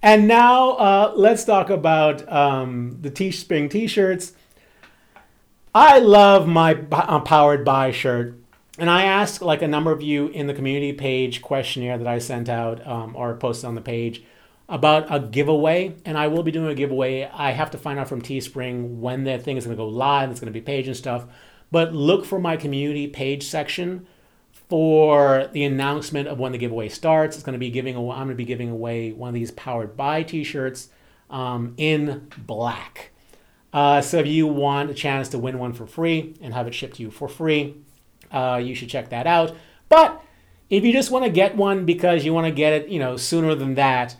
And 0.01 0.27
now 0.27 0.71
uh, 0.71 1.13
let's 1.15 1.43
talk 1.43 1.69
about 1.69 2.27
um, 2.31 2.97
the 3.01 3.11
Teespring 3.11 3.69
t-shirts. 3.69 4.33
I 5.75 5.99
love 5.99 6.47
my 6.47 6.79
uh, 6.91 7.19
powered 7.19 7.63
by 7.63 7.91
shirt 7.91 8.38
and 8.79 8.89
I 8.89 9.03
asked 9.03 9.41
like 9.41 9.61
a 9.61 9.67
number 9.67 9.91
of 9.91 10.01
you 10.01 10.27
in 10.27 10.47
the 10.47 10.53
community 10.53 10.93
page 10.93 11.41
questionnaire 11.41 11.97
that 11.97 12.07
I 12.07 12.19
sent 12.19 12.49
out 12.49 12.85
um, 12.85 13.15
or 13.15 13.35
posted 13.35 13.65
on 13.65 13.75
the 13.75 13.81
page 13.81 14.23
about 14.67 15.07
a 15.13 15.19
giveaway, 15.19 15.95
and 16.05 16.17
I 16.17 16.27
will 16.27 16.43
be 16.43 16.51
doing 16.51 16.69
a 16.69 16.75
giveaway. 16.75 17.23
I 17.23 17.51
have 17.51 17.71
to 17.71 17.77
find 17.77 17.99
out 17.99 18.07
from 18.07 18.21
Teespring 18.21 18.99
when 18.99 19.23
that 19.23 19.41
thing 19.41 19.57
is 19.57 19.65
going 19.65 19.75
to 19.75 19.83
go 19.83 19.87
live. 19.87 20.29
It's 20.29 20.39
going 20.39 20.53
to 20.53 20.59
be 20.59 20.61
page 20.61 20.87
and 20.87 20.95
stuff, 20.95 21.25
but 21.71 21.93
look 21.93 22.25
for 22.25 22.39
my 22.39 22.55
community 22.55 23.07
page 23.07 23.47
section 23.47 24.05
for 24.51 25.49
the 25.51 25.63
announcement 25.63 26.27
of 26.27 26.39
when 26.39 26.51
the 26.51 26.59
giveaway 26.59 26.87
starts. 26.89 27.35
It's 27.35 27.43
going 27.43 27.53
to 27.53 27.59
be 27.59 27.71
giving 27.71 27.95
away, 27.95 28.15
I'm 28.15 28.27
going 28.27 28.29
to 28.29 28.35
be 28.35 28.45
giving 28.45 28.69
away 28.69 29.11
one 29.11 29.29
of 29.29 29.33
these 29.33 29.51
powered 29.51 29.97
by 29.97 30.21
T-shirts 30.21 30.89
um, 31.31 31.73
in 31.77 32.27
black. 32.37 33.09
Uh, 33.73 34.01
so 34.01 34.17
if 34.17 34.27
you 34.27 34.47
want 34.47 34.89
a 34.89 34.93
chance 34.93 35.29
to 35.29 35.39
win 35.39 35.57
one 35.57 35.73
for 35.73 35.87
free 35.87 36.35
and 36.41 36.53
have 36.53 36.67
it 36.67 36.73
shipped 36.73 36.97
to 36.97 37.03
you 37.03 37.11
for 37.11 37.27
free, 37.27 37.75
uh, 38.31 38.61
you 38.63 38.75
should 38.75 38.89
check 38.89 39.09
that 39.09 39.27
out. 39.27 39.55
But 39.87 40.23
if 40.69 40.83
you 40.83 40.93
just 40.93 41.11
want 41.11 41.25
to 41.25 41.31
get 41.31 41.55
one 41.55 41.85
because 41.85 42.23
you 42.23 42.33
want 42.33 42.45
to 42.45 42.51
get 42.51 42.73
it, 42.73 42.89
you 42.89 42.99
know, 42.99 43.17
sooner 43.17 43.55
than 43.55 43.75
that, 43.75 44.15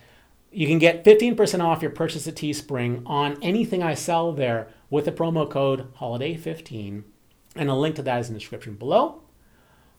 you 0.52 0.67
can 0.67 0.80
get 0.80 1.04
15% 1.04 1.63
off 1.63 1.82
your 1.82 1.91
purchase 1.91 2.28
at 2.28 2.36
Teespring 2.36 3.04
on 3.06 3.38
anything 3.41 3.84
I 3.84 3.93
sell 3.93 4.32
there 4.34 4.67
with 4.89 5.06
the 5.06 5.12
promo 5.12 5.50
code 5.50 5.93
HOLIDAY15. 5.95 7.04
And 7.56 7.69
a 7.69 7.76
link 7.76 7.95
to 7.95 8.02
that 8.04 8.19
is 8.19 8.28
in 8.30 8.34
the 8.34 8.39
description 8.39 8.76
below. 8.76 9.22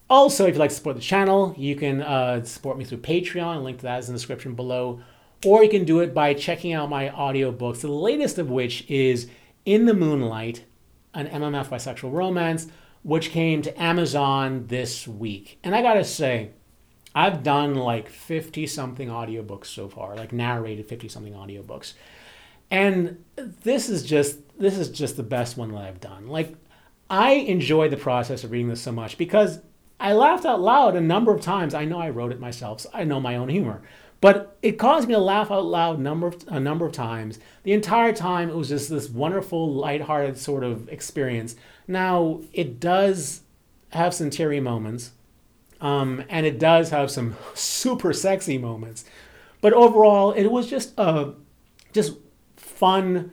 Also, 0.08 0.46
if 0.46 0.54
you'd 0.54 0.58
like 0.58 0.70
to 0.70 0.76
support 0.76 0.96
the 0.96 1.02
channel, 1.02 1.54
you 1.56 1.76
can 1.76 2.02
uh, 2.02 2.42
support 2.42 2.76
me 2.76 2.84
through 2.84 2.98
Patreon. 2.98 3.56
A 3.56 3.60
link 3.60 3.78
to 3.78 3.84
that 3.84 4.00
is 4.00 4.08
in 4.08 4.14
the 4.14 4.18
description 4.18 4.54
below. 4.54 5.00
Or 5.44 5.62
you 5.62 5.70
can 5.70 5.84
do 5.84 6.00
it 6.00 6.12
by 6.12 6.34
checking 6.34 6.72
out 6.72 6.90
my 6.90 7.08
audiobooks, 7.10 7.80
the 7.80 7.88
latest 7.88 8.38
of 8.38 8.50
which 8.50 8.88
is 8.90 9.28
In 9.64 9.86
the 9.86 9.94
Moonlight, 9.94 10.64
an 11.14 11.28
MMF 11.28 11.68
bisexual 11.68 12.12
romance 12.12 12.66
which 13.02 13.30
came 13.30 13.62
to 13.62 13.82
Amazon 13.82 14.66
this 14.66 15.08
week. 15.08 15.58
And 15.62 15.74
I 15.74 15.82
gotta 15.82 16.04
say, 16.04 16.50
I've 17.14 17.42
done 17.42 17.74
like 17.74 18.08
50 18.08 18.66
something 18.66 19.08
audiobooks 19.08 19.66
so 19.66 19.88
far, 19.88 20.16
like 20.16 20.32
narrated 20.32 20.86
50 20.86 21.08
something 21.08 21.32
audiobooks. 21.32 21.94
And 22.70 23.24
this 23.36 23.88
is 23.88 24.04
just 24.04 24.38
this 24.58 24.78
is 24.78 24.90
just 24.90 25.16
the 25.16 25.22
best 25.22 25.56
one 25.56 25.72
that 25.72 25.82
I've 25.82 26.00
done. 26.00 26.28
Like 26.28 26.54
I 27.08 27.32
enjoy 27.32 27.88
the 27.88 27.96
process 27.96 28.44
of 28.44 28.52
reading 28.52 28.68
this 28.68 28.82
so 28.82 28.92
much 28.92 29.18
because 29.18 29.60
I 29.98 30.12
laughed 30.12 30.46
out 30.46 30.60
loud 30.60 30.94
a 30.94 31.00
number 31.00 31.34
of 31.34 31.40
times. 31.40 31.74
I 31.74 31.84
know 31.84 31.98
I 31.98 32.10
wrote 32.10 32.32
it 32.32 32.40
myself, 32.40 32.82
so 32.82 32.90
I 32.94 33.04
know 33.04 33.20
my 33.20 33.36
own 33.36 33.48
humor. 33.48 33.82
But 34.20 34.58
it 34.60 34.72
caused 34.72 35.08
me 35.08 35.14
to 35.14 35.20
laugh 35.20 35.50
out 35.50 35.64
loud 35.64 35.98
number 35.98 36.26
of, 36.26 36.44
a 36.48 36.60
number 36.60 36.84
of 36.84 36.92
times. 36.92 37.38
The 37.62 37.72
entire 37.72 38.12
time, 38.12 38.50
it 38.50 38.56
was 38.56 38.68
just 38.68 38.90
this 38.90 39.08
wonderful, 39.08 39.72
lighthearted 39.72 40.36
sort 40.36 40.62
of 40.62 40.88
experience. 40.90 41.56
Now, 41.88 42.40
it 42.52 42.78
does 42.78 43.40
have 43.90 44.12
some 44.12 44.28
teary 44.28 44.60
moments, 44.60 45.12
um, 45.80 46.22
and 46.28 46.44
it 46.44 46.58
does 46.58 46.90
have 46.90 47.10
some 47.10 47.36
super 47.54 48.12
sexy 48.12 48.58
moments. 48.58 49.04
But 49.62 49.72
overall, 49.72 50.32
it 50.32 50.48
was 50.48 50.68
just 50.68 50.92
a 50.98 51.34
just 51.92 52.16
fun 52.56 53.32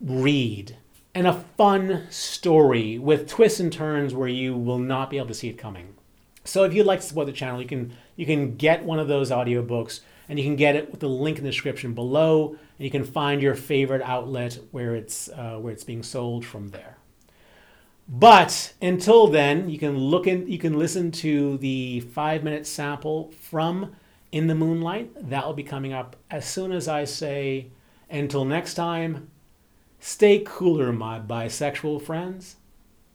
read 0.00 0.76
and 1.14 1.26
a 1.26 1.44
fun 1.56 2.06
story 2.10 2.98
with 2.98 3.28
twists 3.28 3.60
and 3.60 3.72
turns 3.72 4.14
where 4.14 4.28
you 4.28 4.56
will 4.56 4.78
not 4.78 5.10
be 5.10 5.18
able 5.18 5.28
to 5.28 5.34
see 5.34 5.48
it 5.48 5.58
coming. 5.58 5.94
So 6.44 6.64
if 6.64 6.74
you'd 6.74 6.86
like 6.86 7.00
to 7.00 7.06
support 7.06 7.26
the 7.26 7.32
channel, 7.32 7.60
you 7.60 7.68
can 7.68 7.92
you 8.16 8.26
can 8.26 8.56
get 8.56 8.84
one 8.84 8.98
of 8.98 9.08
those 9.08 9.30
audiobooks 9.30 10.00
and 10.28 10.38
you 10.38 10.44
can 10.44 10.56
get 10.56 10.76
it 10.76 10.90
with 10.90 11.00
the 11.00 11.08
link 11.08 11.38
in 11.38 11.44
the 11.44 11.50
description 11.50 11.94
below 11.94 12.50
and 12.50 12.84
you 12.84 12.90
can 12.90 13.04
find 13.04 13.42
your 13.42 13.54
favorite 13.54 14.02
outlet 14.02 14.58
where 14.70 14.94
it's 14.94 15.28
uh, 15.28 15.56
where 15.58 15.72
it's 15.72 15.84
being 15.84 16.02
sold 16.02 16.44
from 16.44 16.70
there. 16.70 16.98
But 18.08 18.74
until 18.82 19.28
then, 19.28 19.70
you 19.70 19.78
can 19.78 19.96
look 19.96 20.26
in 20.26 20.48
you 20.48 20.58
can 20.58 20.78
listen 20.78 21.10
to 21.12 21.58
the 21.58 22.02
5-minute 22.14 22.66
sample 22.66 23.30
from 23.40 23.94
In 24.32 24.48
the 24.48 24.54
Moonlight. 24.54 25.30
That 25.30 25.46
will 25.46 25.54
be 25.54 25.62
coming 25.62 25.92
up 25.92 26.16
as 26.30 26.44
soon 26.44 26.72
as 26.72 26.88
I 26.88 27.04
say 27.04 27.68
until 28.10 28.44
next 28.44 28.74
time, 28.74 29.30
stay 29.98 30.42
cooler 30.44 30.92
my 30.92 31.18
bisexual 31.18 32.02
friends. 32.02 32.56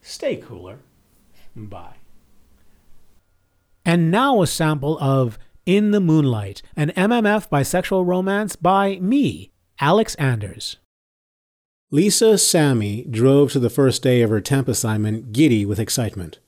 Stay 0.01 0.37
cooler. 0.37 0.79
Bye. 1.55 1.95
And 3.87 4.11
now 4.11 4.41
a 4.41 4.47
sample 4.47 4.99
of 4.99 5.39
In 5.65 5.91
the 5.91 6.01
Moonlight, 6.01 6.61
an 6.75 6.89
MMF 6.89 7.47
bisexual 7.47 8.05
romance 8.05 8.57
by 8.57 8.99
me, 8.99 9.53
Alex 9.79 10.13
Anders. 10.15 10.75
Lisa 11.89 12.37
Sammy 12.37 13.05
drove 13.09 13.53
to 13.53 13.59
the 13.59 13.69
first 13.69 14.03
day 14.03 14.21
of 14.21 14.29
her 14.29 14.41
temp 14.41 14.67
assignment 14.67 15.31
giddy 15.31 15.65
with 15.65 15.79
excitement. 15.79 16.39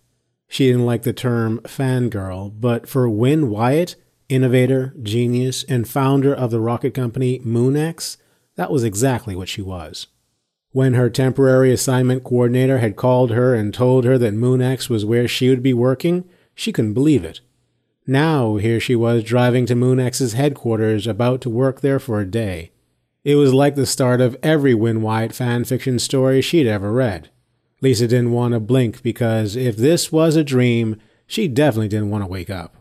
She 0.49 0.67
didn't 0.67 0.85
like 0.85 1.03
the 1.03 1.13
term 1.13 1.59
fangirl, 1.59 2.59
but 2.59 2.89
for 2.89 3.07
Win 3.07 3.49
Wyatt, 3.49 3.95
innovator, 4.27 4.93
genius, 5.01 5.63
and 5.69 5.87
founder 5.87 6.33
of 6.33 6.51
the 6.51 6.59
rocket 6.59 6.93
company 6.93 7.39
MoonX, 7.39 8.17
that 8.57 8.69
was 8.69 8.83
exactly 8.83 9.33
what 9.33 9.47
she 9.47 9.61
was. 9.61 10.07
When 10.71 10.93
her 10.95 11.09
temporary 11.09 11.71
assignment 11.71 12.25
coordinator 12.25 12.79
had 12.79 12.97
called 12.97 13.31
her 13.31 13.55
and 13.55 13.73
told 13.73 14.03
her 14.03 14.17
that 14.17 14.33
MoonX 14.33 14.89
was 14.89 15.05
where 15.05 15.29
she 15.29 15.47
would 15.47 15.63
be 15.63 15.73
working, 15.73 16.25
she 16.59 16.73
couldn't 16.73 16.93
believe 16.93 17.23
it. 17.23 17.39
Now, 18.05 18.57
here 18.57 18.79
she 18.79 18.95
was 18.95 19.23
driving 19.23 19.65
to 19.67 19.75
MoonX's 19.75 20.33
headquarters, 20.33 21.07
about 21.07 21.41
to 21.41 21.49
work 21.49 21.79
there 21.81 21.99
for 21.99 22.19
a 22.19 22.29
day. 22.29 22.71
It 23.23 23.35
was 23.35 23.53
like 23.53 23.75
the 23.75 23.85
start 23.85 24.19
of 24.19 24.35
every 24.43 24.73
Win 24.73 25.01
Wyatt 25.01 25.31
fanfiction 25.31 26.01
story 26.01 26.41
she'd 26.41 26.67
ever 26.67 26.91
read. 26.91 27.29
Lisa 27.81 28.07
didn't 28.07 28.31
want 28.31 28.53
to 28.53 28.59
blink 28.59 29.01
because 29.01 29.55
if 29.55 29.77
this 29.77 30.11
was 30.11 30.35
a 30.35 30.43
dream, 30.43 30.97
she 31.25 31.47
definitely 31.47 31.87
didn't 31.87 32.09
want 32.09 32.23
to 32.23 32.29
wake 32.29 32.49
up. 32.49 32.75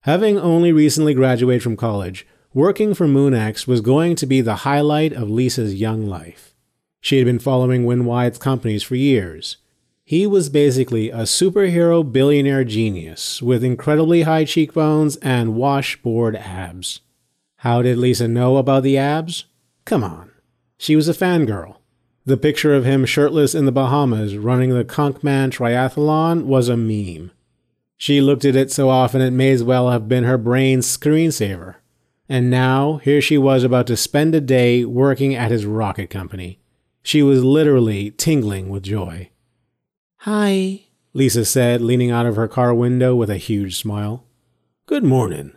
Having 0.00 0.38
only 0.38 0.72
recently 0.72 1.14
graduated 1.14 1.62
from 1.62 1.76
college, 1.76 2.26
working 2.52 2.94
for 2.94 3.06
MoonX 3.06 3.68
was 3.68 3.80
going 3.80 4.16
to 4.16 4.26
be 4.26 4.40
the 4.40 4.56
highlight 4.56 5.12
of 5.12 5.30
Lisa's 5.30 5.74
young 5.74 6.06
life. 6.06 6.54
She 7.00 7.18
had 7.18 7.26
been 7.26 7.38
following 7.38 7.84
Win 7.84 8.04
Wyatt's 8.04 8.38
companies 8.38 8.82
for 8.82 8.96
years. 8.96 9.58
He 10.10 10.26
was 10.26 10.48
basically 10.48 11.08
a 11.08 11.18
superhero 11.18 12.02
billionaire 12.02 12.64
genius 12.64 13.40
with 13.40 13.62
incredibly 13.62 14.22
high 14.22 14.44
cheekbones 14.44 15.14
and 15.18 15.54
washboard 15.54 16.34
abs. 16.34 16.98
How 17.58 17.80
did 17.80 17.96
Lisa 17.96 18.26
know 18.26 18.56
about 18.56 18.82
the 18.82 18.98
abs? 18.98 19.44
Come 19.84 20.02
on. 20.02 20.32
She 20.78 20.96
was 20.96 21.08
a 21.08 21.14
fangirl. 21.14 21.76
The 22.24 22.36
picture 22.36 22.74
of 22.74 22.84
him 22.84 23.04
shirtless 23.04 23.54
in 23.54 23.66
the 23.66 23.70
Bahamas 23.70 24.36
running 24.36 24.70
the 24.70 24.84
Conchman 24.84 25.52
Triathlon 25.52 26.42
was 26.42 26.68
a 26.68 26.76
meme. 26.76 27.30
She 27.96 28.20
looked 28.20 28.44
at 28.44 28.56
it 28.56 28.72
so 28.72 28.88
often 28.88 29.20
it 29.20 29.30
may 29.30 29.52
as 29.52 29.62
well 29.62 29.90
have 29.90 30.08
been 30.08 30.24
her 30.24 30.38
brain's 30.38 30.88
screensaver. 30.88 31.76
And 32.28 32.50
now, 32.50 32.96
here 32.96 33.20
she 33.20 33.38
was 33.38 33.62
about 33.62 33.86
to 33.86 33.96
spend 33.96 34.34
a 34.34 34.40
day 34.40 34.84
working 34.84 35.36
at 35.36 35.52
his 35.52 35.66
rocket 35.66 36.10
company. 36.10 36.58
She 37.00 37.22
was 37.22 37.44
literally 37.44 38.10
tingling 38.10 38.70
with 38.70 38.82
joy. 38.82 39.30
Hi, 40.24 40.82
Lisa 41.14 41.46
said, 41.46 41.80
leaning 41.80 42.10
out 42.10 42.26
of 42.26 42.36
her 42.36 42.46
car 42.46 42.74
window 42.74 43.16
with 43.16 43.30
a 43.30 43.38
huge 43.38 43.78
smile. 43.78 44.26
Good 44.84 45.02
morning, 45.02 45.52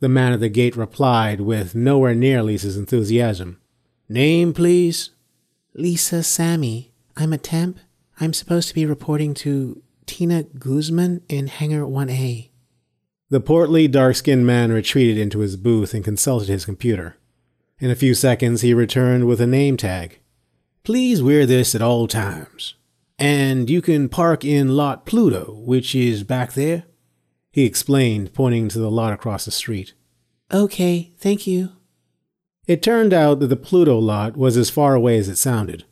the 0.00 0.08
man 0.08 0.32
at 0.32 0.40
the 0.40 0.48
gate 0.48 0.74
replied 0.74 1.40
with 1.40 1.76
nowhere 1.76 2.12
near 2.12 2.42
Lisa's 2.42 2.76
enthusiasm. 2.76 3.60
Name, 4.08 4.52
please? 4.52 5.10
Lisa 5.74 6.24
Sammy. 6.24 6.92
I'm 7.16 7.32
a 7.32 7.38
temp. 7.38 7.78
I'm 8.18 8.32
supposed 8.32 8.66
to 8.66 8.74
be 8.74 8.84
reporting 8.84 9.32
to 9.34 9.80
Tina 10.06 10.42
Guzman 10.42 11.22
in 11.28 11.46
Hangar 11.46 11.84
1A. 11.84 12.48
The 13.28 13.40
portly, 13.40 13.86
dark 13.86 14.16
skinned 14.16 14.44
man 14.44 14.72
retreated 14.72 15.18
into 15.18 15.38
his 15.38 15.56
booth 15.56 15.94
and 15.94 16.02
consulted 16.02 16.48
his 16.48 16.64
computer. 16.64 17.14
In 17.78 17.92
a 17.92 17.94
few 17.94 18.14
seconds, 18.14 18.62
he 18.62 18.74
returned 18.74 19.28
with 19.28 19.40
a 19.40 19.46
name 19.46 19.76
tag. 19.76 20.18
Please 20.82 21.22
wear 21.22 21.46
this 21.46 21.76
at 21.76 21.82
all 21.82 22.08
times. 22.08 22.74
And 23.20 23.70
you 23.70 23.80
can 23.82 24.08
park 24.08 24.44
in 24.44 24.76
Lot 24.76 25.06
Pluto, 25.06 25.60
which 25.64 25.94
is 25.94 26.24
back 26.24 26.54
there. 26.54 26.84
He 27.52 27.64
explained, 27.64 28.32
pointing 28.32 28.68
to 28.70 28.78
the 28.78 28.90
lot 28.90 29.12
across 29.12 29.44
the 29.44 29.50
street. 29.50 29.94
Okay, 30.52 31.12
thank 31.18 31.46
you. 31.46 31.70
It 32.66 32.82
turned 32.82 33.12
out 33.12 33.38
that 33.40 33.48
the 33.48 33.56
Pluto 33.56 33.98
lot 33.98 34.36
was 34.36 34.56
as 34.56 34.70
far 34.70 34.94
away 34.94 35.18
as 35.18 35.28
it 35.28 35.36
sounded. 35.36 35.84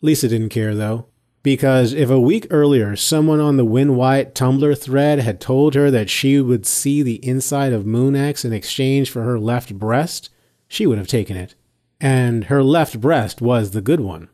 Lisa 0.00 0.28
didn't 0.28 0.50
care, 0.50 0.74
though 0.74 1.08
because 1.46 1.92
if 1.92 2.10
a 2.10 2.18
week 2.18 2.48
earlier 2.50 2.96
someone 2.96 3.38
on 3.38 3.56
the 3.56 3.64
Win 3.64 3.94
Wyatt 3.94 4.34
Tumblr 4.34 4.76
thread 4.82 5.20
had 5.20 5.40
told 5.40 5.76
her 5.76 5.92
that 5.92 6.10
she 6.10 6.40
would 6.40 6.66
see 6.66 7.04
the 7.04 7.24
inside 7.24 7.72
of 7.72 7.84
MoonX 7.84 8.44
in 8.44 8.52
exchange 8.52 9.08
for 9.08 9.22
her 9.22 9.38
left 9.38 9.78
breast, 9.78 10.28
she 10.66 10.88
would 10.88 10.98
have 10.98 11.06
taken 11.06 11.36
it. 11.36 11.54
And 12.00 12.46
her 12.46 12.64
left 12.64 13.00
breast 13.00 13.40
was 13.40 13.70
the 13.70 13.80
good 13.80 14.00
one. 14.00 14.28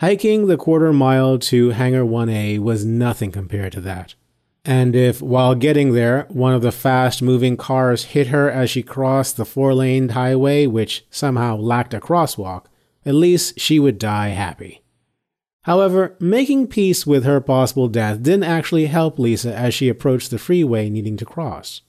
Hiking 0.00 0.46
the 0.46 0.58
quarter 0.58 0.92
mile 0.92 1.38
to 1.38 1.70
Hangar 1.70 2.04
1A 2.04 2.58
was 2.58 2.84
nothing 2.84 3.32
compared 3.32 3.72
to 3.72 3.80
that. 3.80 4.14
And 4.62 4.94
if, 4.94 5.22
while 5.22 5.54
getting 5.54 5.94
there, 5.94 6.26
one 6.28 6.52
of 6.52 6.60
the 6.60 6.70
fast 6.70 7.22
moving 7.22 7.56
cars 7.56 8.04
hit 8.04 8.26
her 8.26 8.50
as 8.50 8.68
she 8.68 8.82
crossed 8.82 9.38
the 9.38 9.46
four 9.46 9.72
laned 9.72 10.10
highway, 10.10 10.66
which 10.66 11.06
somehow 11.08 11.56
lacked 11.56 11.94
a 11.94 12.00
crosswalk, 12.00 12.66
at 13.06 13.14
least 13.14 13.58
she 13.58 13.78
would 13.78 13.98
die 13.98 14.28
happy. 14.28 14.82
However, 15.62 16.14
making 16.20 16.66
peace 16.66 17.06
with 17.06 17.24
her 17.24 17.40
possible 17.40 17.88
death 17.88 18.22
didn't 18.22 18.44
actually 18.44 18.86
help 18.86 19.18
Lisa 19.18 19.54
as 19.54 19.72
she 19.72 19.88
approached 19.88 20.30
the 20.30 20.38
freeway 20.38 20.90
needing 20.90 21.16
to 21.16 21.24
cross. 21.24 21.80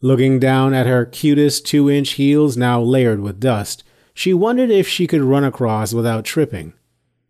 Looking 0.00 0.38
down 0.38 0.72
at 0.72 0.86
her 0.86 1.04
cutest 1.04 1.66
two 1.66 1.90
inch 1.90 2.12
heels 2.12 2.56
now 2.56 2.80
layered 2.80 3.20
with 3.20 3.40
dust, 3.40 3.84
she 4.14 4.32
wondered 4.32 4.70
if 4.70 4.88
she 4.88 5.06
could 5.06 5.20
run 5.20 5.44
across 5.44 5.92
without 5.92 6.24
tripping. 6.24 6.72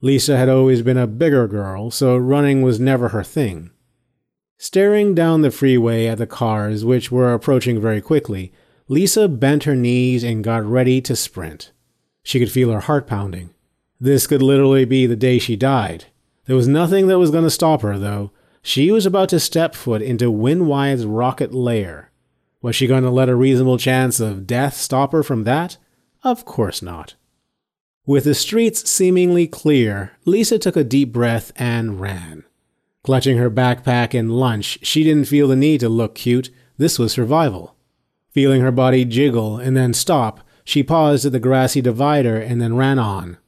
Lisa 0.04 0.36
had 0.36 0.48
always 0.48 0.82
been 0.82 0.98
a 0.98 1.06
bigger 1.06 1.46
girl, 1.46 1.88
so 1.90 2.16
running 2.16 2.60
was 2.60 2.80
never 2.80 3.10
her 3.10 3.22
thing. 3.22 3.70
Staring 4.58 5.14
down 5.14 5.42
the 5.42 5.50
freeway 5.50 6.06
at 6.06 6.18
the 6.18 6.26
cars, 6.26 6.84
which 6.84 7.12
were 7.12 7.32
approaching 7.32 7.80
very 7.80 8.00
quickly, 8.00 8.52
Lisa 8.88 9.28
bent 9.28 9.62
her 9.62 9.76
knees 9.76 10.24
and 10.24 10.42
got 10.42 10.64
ready 10.64 11.00
to 11.00 11.14
sprint. 11.14 11.70
She 12.24 12.40
could 12.40 12.50
feel 12.50 12.72
her 12.72 12.80
heart 12.80 13.06
pounding. 13.06 13.54
This 14.00 14.26
could 14.26 14.42
literally 14.42 14.84
be 14.84 15.06
the 15.06 15.14
day 15.14 15.38
she 15.38 15.54
died. 15.54 16.06
There 16.46 16.56
was 16.56 16.66
nothing 16.66 17.06
that 17.06 17.20
was 17.20 17.30
going 17.30 17.44
to 17.44 17.50
stop 17.50 17.82
her, 17.82 17.96
though. 17.96 18.32
She 18.60 18.90
was 18.90 19.06
about 19.06 19.28
to 19.28 19.38
step 19.38 19.76
foot 19.76 20.02
into 20.02 20.32
Win 20.32 20.66
rocket 20.66 21.54
lair. 21.54 22.10
Was 22.60 22.74
she 22.74 22.88
going 22.88 23.04
to 23.04 23.10
let 23.10 23.28
a 23.28 23.36
reasonable 23.36 23.78
chance 23.78 24.18
of 24.18 24.48
death 24.48 24.74
stop 24.74 25.12
her 25.12 25.22
from 25.22 25.44
that? 25.44 25.76
Of 26.24 26.44
course 26.44 26.82
not. 26.82 27.14
With 28.04 28.24
the 28.24 28.34
streets 28.34 28.90
seemingly 28.90 29.46
clear, 29.46 30.12
Lisa 30.24 30.58
took 30.58 30.76
a 30.76 30.82
deep 30.82 31.12
breath 31.12 31.52
and 31.54 32.00
ran. 32.00 32.42
Clutching 33.04 33.38
her 33.38 33.48
backpack 33.48 34.12
and 34.12 34.36
lunch, 34.36 34.80
she 34.82 35.04
didn't 35.04 35.28
feel 35.28 35.46
the 35.46 35.54
need 35.54 35.78
to 35.80 35.88
look 35.88 36.16
cute. 36.16 36.50
This 36.78 36.98
was 36.98 37.12
survival. 37.12 37.76
Feeling 38.30 38.60
her 38.60 38.72
body 38.72 39.04
jiggle 39.04 39.58
and 39.58 39.76
then 39.76 39.94
stop, 39.94 40.40
she 40.64 40.82
paused 40.82 41.26
at 41.26 41.30
the 41.30 41.38
grassy 41.38 41.80
divider 41.80 42.36
and 42.36 42.60
then 42.60 42.74
ran 42.74 42.98
on. 42.98 43.38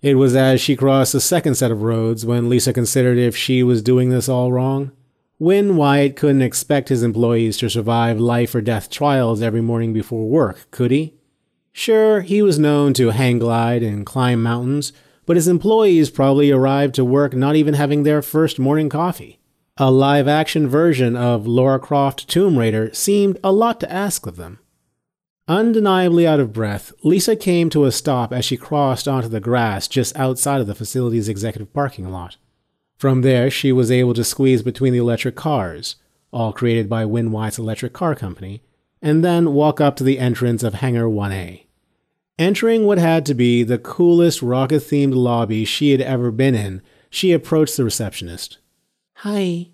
It 0.00 0.14
was 0.14 0.34
as 0.34 0.62
she 0.62 0.76
crossed 0.76 1.12
the 1.12 1.20
second 1.20 1.56
set 1.56 1.70
of 1.70 1.82
roads 1.82 2.24
when 2.24 2.48
Lisa 2.48 2.72
considered 2.72 3.18
if 3.18 3.36
she 3.36 3.62
was 3.62 3.82
doing 3.82 4.08
this 4.08 4.30
all 4.30 4.50
wrong. 4.50 4.92
Win 5.38 5.76
Wyatt 5.76 6.16
couldn't 6.16 6.40
expect 6.40 6.88
his 6.88 7.02
employees 7.02 7.58
to 7.58 7.68
survive 7.68 8.18
life 8.18 8.54
or 8.54 8.62
death 8.62 8.88
trials 8.88 9.42
every 9.42 9.60
morning 9.60 9.92
before 9.92 10.26
work, 10.26 10.70
could 10.70 10.90
he? 10.90 11.19
Sure, 11.72 12.20
he 12.20 12.42
was 12.42 12.58
known 12.58 12.92
to 12.94 13.10
hang 13.10 13.38
glide 13.38 13.82
and 13.82 14.04
climb 14.04 14.42
mountains, 14.42 14.92
but 15.26 15.36
his 15.36 15.48
employees 15.48 16.10
probably 16.10 16.50
arrived 16.50 16.94
to 16.96 17.04
work 17.04 17.34
not 17.34 17.56
even 17.56 17.74
having 17.74 18.02
their 18.02 18.22
first 18.22 18.58
morning 18.58 18.88
coffee. 18.88 19.38
A 19.76 19.90
live 19.90 20.28
action 20.28 20.68
version 20.68 21.16
of 21.16 21.46
Lara 21.46 21.78
Croft 21.78 22.28
Tomb 22.28 22.58
Raider 22.58 22.92
seemed 22.92 23.38
a 23.42 23.52
lot 23.52 23.80
to 23.80 23.90
ask 23.90 24.26
of 24.26 24.36
them. 24.36 24.58
Undeniably 25.48 26.26
out 26.26 26.38
of 26.38 26.52
breath, 26.52 26.92
Lisa 27.02 27.34
came 27.34 27.70
to 27.70 27.84
a 27.84 27.92
stop 27.92 28.32
as 28.32 28.44
she 28.44 28.56
crossed 28.56 29.08
onto 29.08 29.28
the 29.28 29.40
grass 29.40 29.88
just 29.88 30.14
outside 30.16 30.60
of 30.60 30.66
the 30.66 30.74
facility's 30.74 31.28
executive 31.28 31.72
parking 31.72 32.10
lot. 32.10 32.36
From 32.98 33.22
there, 33.22 33.50
she 33.50 33.72
was 33.72 33.90
able 33.90 34.14
to 34.14 34.22
squeeze 34.22 34.62
between 34.62 34.92
the 34.92 34.98
electric 34.98 35.34
cars, 35.34 35.96
all 36.30 36.52
created 36.52 36.88
by 36.88 37.04
Win 37.04 37.32
Wyatt's 37.32 37.58
Electric 37.58 37.92
Car 37.92 38.14
Company, 38.14 38.62
and 39.02 39.24
then 39.24 39.54
walk 39.54 39.80
up 39.80 39.96
to 39.96 40.04
the 40.04 40.18
entrance 40.18 40.62
of 40.62 40.74
Hangar 40.74 41.06
1A. 41.06 41.64
Entering 42.38 42.86
what 42.86 42.98
had 42.98 43.26
to 43.26 43.34
be 43.34 43.62
the 43.62 43.78
coolest 43.78 44.42
rocket 44.42 44.82
themed 44.82 45.14
lobby 45.14 45.64
she 45.64 45.90
had 45.90 46.00
ever 46.00 46.30
been 46.30 46.54
in, 46.54 46.82
she 47.10 47.32
approached 47.32 47.76
the 47.76 47.84
receptionist. 47.84 48.58
Hi, 49.16 49.68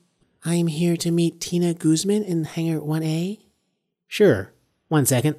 I'm 0.45 0.67
here 0.67 0.97
to 0.97 1.11
meet 1.11 1.41
Tina 1.41 1.75
Guzman 1.75 2.23
in 2.23 2.45
Hangar 2.45 2.81
1A. 2.81 3.41
Sure, 4.09 4.53
one 4.89 5.07
second. 5.07 5.37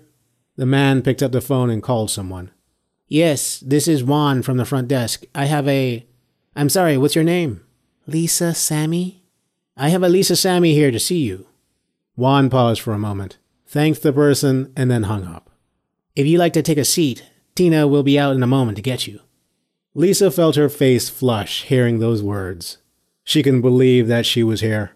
The 0.56 0.66
man 0.66 1.02
picked 1.02 1.22
up 1.22 1.32
the 1.32 1.42
phone 1.42 1.70
and 1.70 1.84
called 1.84 2.10
someone. 2.10 2.52
Yes, 3.08 3.60
this 3.60 3.88
is 3.88 4.04
Juan 4.04 4.42
from 4.42 4.58
the 4.58 4.66
front 4.66 4.88
desk. 4.88 5.24
I 5.34 5.46
have 5.46 5.68
a. 5.68 6.06
I'm 6.56 6.70
sorry, 6.70 6.98
what's 6.98 7.16
your 7.16 7.24
name? 7.24 7.64
Lisa 8.06 8.54
Sammy. 8.54 9.24
I 9.78 9.90
have 9.90 10.04
a 10.04 10.10
Lisa 10.10 10.36
Sammy 10.36 10.74
here 10.74 10.92
to 10.92 11.00
see 11.00 11.20
you. 11.20 11.46
Juan 12.16 12.50
paused 12.50 12.82
for 12.82 12.94
a 12.94 13.00
moment, 13.00 13.38
thanked 13.68 14.02
the 14.02 14.14
person, 14.14 14.72
and 14.76 14.90
then 14.90 15.04
hung 15.04 15.26
up. 15.26 15.52
If 16.16 16.26
you'd 16.26 16.40
like 16.40 16.54
to 16.54 16.64
take 16.64 16.78
a 16.78 16.86
seat, 16.86 17.24
Tina 17.54 17.88
will 17.88 18.04
be 18.04 18.18
out 18.18 18.36
in 18.36 18.42
a 18.42 18.48
moment 18.48 18.78
to 18.78 18.82
get 18.82 19.06
you. 19.06 19.20
Lisa 19.94 20.32
felt 20.32 20.56
her 20.56 20.70
face 20.70 21.10
flush 21.10 21.64
hearing 21.64 22.00
those 22.00 22.24
words. 22.24 22.78
She 23.24 23.44
couldn't 23.44 23.62
believe 23.62 24.08
that 24.08 24.26
she 24.26 24.44
was 24.44 24.62
here. 24.62 24.92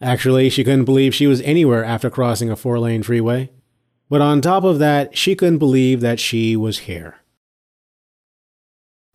Actually, 0.00 0.50
she 0.50 0.64
couldn't 0.64 0.84
believe 0.84 1.14
she 1.14 1.26
was 1.26 1.40
anywhere 1.42 1.84
after 1.84 2.10
crossing 2.10 2.50
a 2.50 2.56
four 2.56 2.78
lane 2.78 3.02
freeway. 3.02 3.50
But 4.08 4.20
on 4.20 4.40
top 4.40 4.64
of 4.64 4.78
that, 4.80 5.16
she 5.16 5.36
couldn't 5.36 5.58
believe 5.58 6.00
that 6.00 6.18
she 6.18 6.56
was 6.56 6.80
here. 6.80 7.16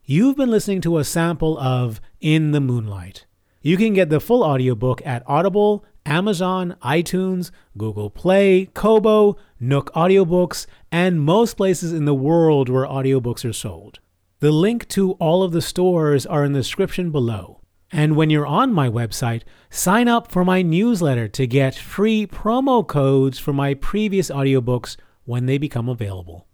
You've 0.04 0.38
been 0.38 0.52
listening 0.52 0.82
to 0.82 0.98
a 0.98 1.04
sample 1.04 1.58
of 1.58 2.00
In 2.22 2.52
the 2.52 2.62
Moonlight. 2.62 3.26
You 3.62 3.76
can 3.76 3.94
get 3.94 4.10
the 4.10 4.20
full 4.20 4.44
audiobook 4.44 5.02
at 5.06 5.24
Audible, 5.28 5.84
Amazon, 6.06 6.76
iTunes, 6.84 7.52
Google 7.78 8.10
Play, 8.10 8.68
Kobo, 8.74 9.38
Nook 9.60 9.92
Audiobooks, 9.94 10.68
and 10.92 11.22
most 11.22 11.56
places 11.58 11.92
in 11.94 12.06
the 12.06 12.14
world 12.14 12.70
where 12.70 12.86
audiobooks 12.86 13.48
are 13.48 13.54
sold. 13.54 14.00
The 14.40 14.52
link 14.52 14.88
to 14.90 15.14
all 15.14 15.44
of 15.44 15.52
the 15.52 15.62
stores 15.62 16.26
are 16.26 16.44
in 16.44 16.54
the 16.54 16.60
description 16.60 17.10
below. 17.12 17.62
And 17.92 18.16
when 18.16 18.30
you're 18.30 18.46
on 18.46 18.74
my 18.74 18.90
website, 18.90 19.44
sign 19.70 20.08
up 20.08 20.32
for 20.32 20.44
my 20.44 20.62
newsletter 20.62 21.28
to 21.30 21.48
get 21.48 21.76
free 21.76 22.28
promo 22.28 22.86
codes 22.86 23.40
for 23.40 23.54
my 23.54 23.74
previous 23.74 24.30
audiobooks 24.30 24.98
when 25.24 25.46
they 25.46 25.58
become 25.58 25.88
available. 25.88 26.48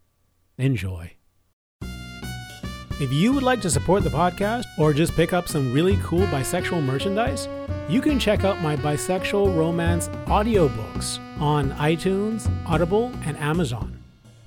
Enjoy. 0.58 1.16
If 3.02 3.12
you 3.12 3.34
would 3.34 3.42
like 3.42 3.62
to 3.62 3.70
support 3.72 4.04
the 4.04 4.12
podcast 4.12 4.66
or 4.78 4.94
just 4.94 5.16
pick 5.16 5.34
up 5.34 5.48
some 5.48 5.74
really 5.74 5.98
cool 6.04 6.28
bisexual 6.28 6.84
merchandise, 6.84 7.50
you 7.90 8.00
can 8.00 8.20
check 8.20 8.44
out 8.44 8.62
my 8.62 8.76
bisexual 8.76 9.58
romance 9.58 10.08
audiobooks 10.28 11.18
on 11.42 11.72
iTunes, 11.72 12.48
Audible, 12.68 13.12
and 13.26 13.36
Amazon. 13.38 13.98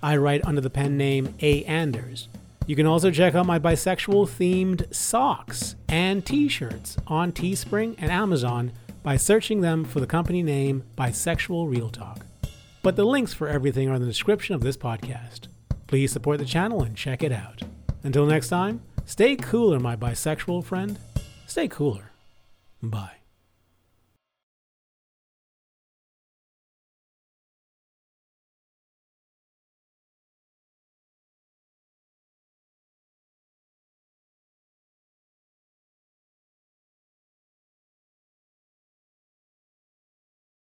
I 0.05 0.19
write 0.19 0.45
under 0.45 0.61
the 0.61 0.71
pen 0.71 0.97
name 0.97 1.35
A. 1.40 1.64
Anders. 1.64 2.29
You 2.69 2.77
can 2.77 2.87
also 2.87 3.11
check 3.11 3.35
out 3.35 3.45
my 3.45 3.59
bisexual 3.59 4.29
themed 4.29 4.95
socks 4.95 5.75
and 5.88 6.25
t 6.25 6.47
shirts 6.47 6.97
on 7.09 7.33
Teespring 7.33 7.97
and 7.99 8.09
Amazon 8.09 8.71
by 9.03 9.17
searching 9.17 9.62
them 9.62 9.85
for 9.85 9.99
the 9.99 10.07
company 10.07 10.45
name 10.45 10.85
Bisexual 10.97 11.69
Real 11.69 11.90
Talk. 11.90 12.25
But 12.85 12.95
the 12.95 13.05
links 13.05 13.35
for 13.35 13.49
everything 13.49 13.88
are 13.88 13.95
in 13.95 14.01
the 14.01 14.07
description 14.07 14.55
of 14.55 14.61
this 14.61 14.77
podcast. 14.77 15.49
Please 15.88 16.12
support 16.12 16.38
the 16.38 16.45
channel 16.45 16.85
and 16.85 16.97
check 16.97 17.25
it 17.25 17.33
out. 17.33 17.64
Until 18.05 18.27
next 18.27 18.49
time, 18.49 18.83
stay 19.07 19.35
cooler, 19.35 19.81
my 19.81 19.97
bisexual 19.97 20.62
friend. 20.62 20.99
Stay 21.47 21.69
cooler. 21.69 22.12
Bye. 22.83 23.24